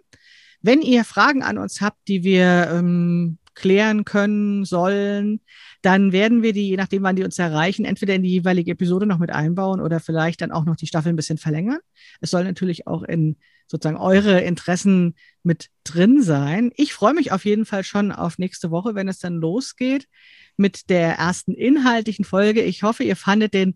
Wenn 0.62 0.82
ihr 0.82 1.06
Fragen 1.06 1.42
an 1.42 1.58
uns 1.58 1.80
habt, 1.80 2.06
die 2.10 2.26
wir 2.26 2.70
ähm, 2.70 3.38
klären 3.58 4.06
können, 4.06 4.66
sollen, 4.66 5.42
dann 5.82 6.12
werden 6.12 6.44
wir 6.44 6.54
die, 6.54 6.70
je 6.70 6.78
nachdem, 6.78 7.02
wann 7.02 7.16
die 7.16 7.24
uns 7.24 7.40
erreichen, 7.40 7.86
entweder 7.86 8.14
in 8.14 8.22
die 8.22 8.30
jeweilige 8.30 8.72
Episode 8.72 9.08
noch 9.08 9.18
mit 9.18 9.32
einbauen 9.32 9.82
oder 9.82 10.00
vielleicht 10.00 10.42
dann 10.42 10.52
auch 10.52 10.64
noch 10.64 10.76
die 10.76 10.86
Staffel 10.86 11.10
ein 11.10 11.16
bisschen 11.16 11.40
verlängern. 11.40 11.80
Es 12.22 12.30
soll 12.30 12.44
natürlich 12.44 12.86
auch 12.86 13.02
in 13.02 13.38
sozusagen 13.66 13.98
eure 13.98 14.42
Interessen 14.42 15.16
mit 15.44 15.70
drin 15.84 16.22
sein. 16.22 16.72
Ich 16.76 16.94
freue 16.94 17.16
mich 17.16 17.32
auf 17.32 17.46
jeden 17.46 17.66
Fall 17.66 17.84
schon 17.84 18.12
auf 18.12 18.38
nächste 18.38 18.70
Woche, 18.70 18.96
wenn 18.96 19.10
es 19.10 19.20
dann 19.20 19.38
losgeht 19.38 20.08
mit 20.56 20.90
der 20.90 21.16
ersten 21.16 21.54
inhaltlichen 21.54 22.26
Folge. 22.26 22.62
Ich 22.62 22.84
hoffe, 22.84 23.04
ihr 23.04 23.16
fandet 23.16 23.54
den 23.54 23.76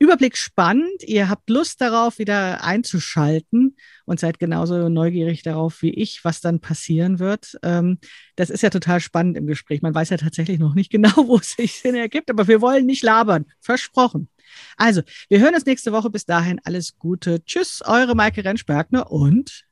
Überblick 0.00 0.38
spannend. 0.38 1.02
Ihr 1.04 1.28
habt 1.28 1.50
Lust 1.50 1.80
darauf, 1.82 2.18
wieder 2.18 2.64
einzuschalten 2.64 3.76
und 4.06 4.18
seid 4.18 4.38
genauso 4.38 4.88
neugierig 4.88 5.42
darauf 5.42 5.82
wie 5.82 5.90
ich, 5.90 6.24
was 6.24 6.40
dann 6.40 6.58
passieren 6.58 7.18
wird. 7.18 7.58
Ähm, 7.62 7.98
das 8.34 8.48
ist 8.48 8.62
ja 8.62 8.70
total 8.70 9.00
spannend 9.00 9.36
im 9.36 9.46
Gespräch. 9.46 9.82
Man 9.82 9.94
weiß 9.94 10.08
ja 10.08 10.16
tatsächlich 10.16 10.58
noch 10.58 10.74
nicht 10.74 10.90
genau, 10.90 11.12
wo 11.28 11.36
es 11.36 11.52
sich 11.52 11.80
Sinn 11.80 11.94
ergibt, 11.94 12.30
aber 12.30 12.48
wir 12.48 12.62
wollen 12.62 12.86
nicht 12.86 13.02
labern. 13.02 13.44
Versprochen. 13.60 14.30
Also, 14.78 15.02
wir 15.28 15.38
hören 15.38 15.54
uns 15.54 15.66
nächste 15.66 15.92
Woche. 15.92 16.08
Bis 16.08 16.24
dahin 16.24 16.60
alles 16.64 16.98
Gute. 16.98 17.44
Tschüss, 17.44 17.82
eure 17.84 18.14
Maike 18.14 18.42
Rentschbergner 18.42 19.12
und 19.12 19.66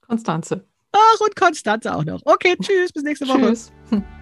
Konstanze. 0.00 0.66
Ach, 0.92 1.20
und 1.20 1.36
Konstanze 1.36 1.94
auch 1.94 2.04
noch. 2.04 2.22
Okay, 2.24 2.56
tschüss, 2.60 2.90
bis 2.90 3.02
nächste 3.02 3.28
Woche. 3.28 3.48
Tschüss. 3.48 3.70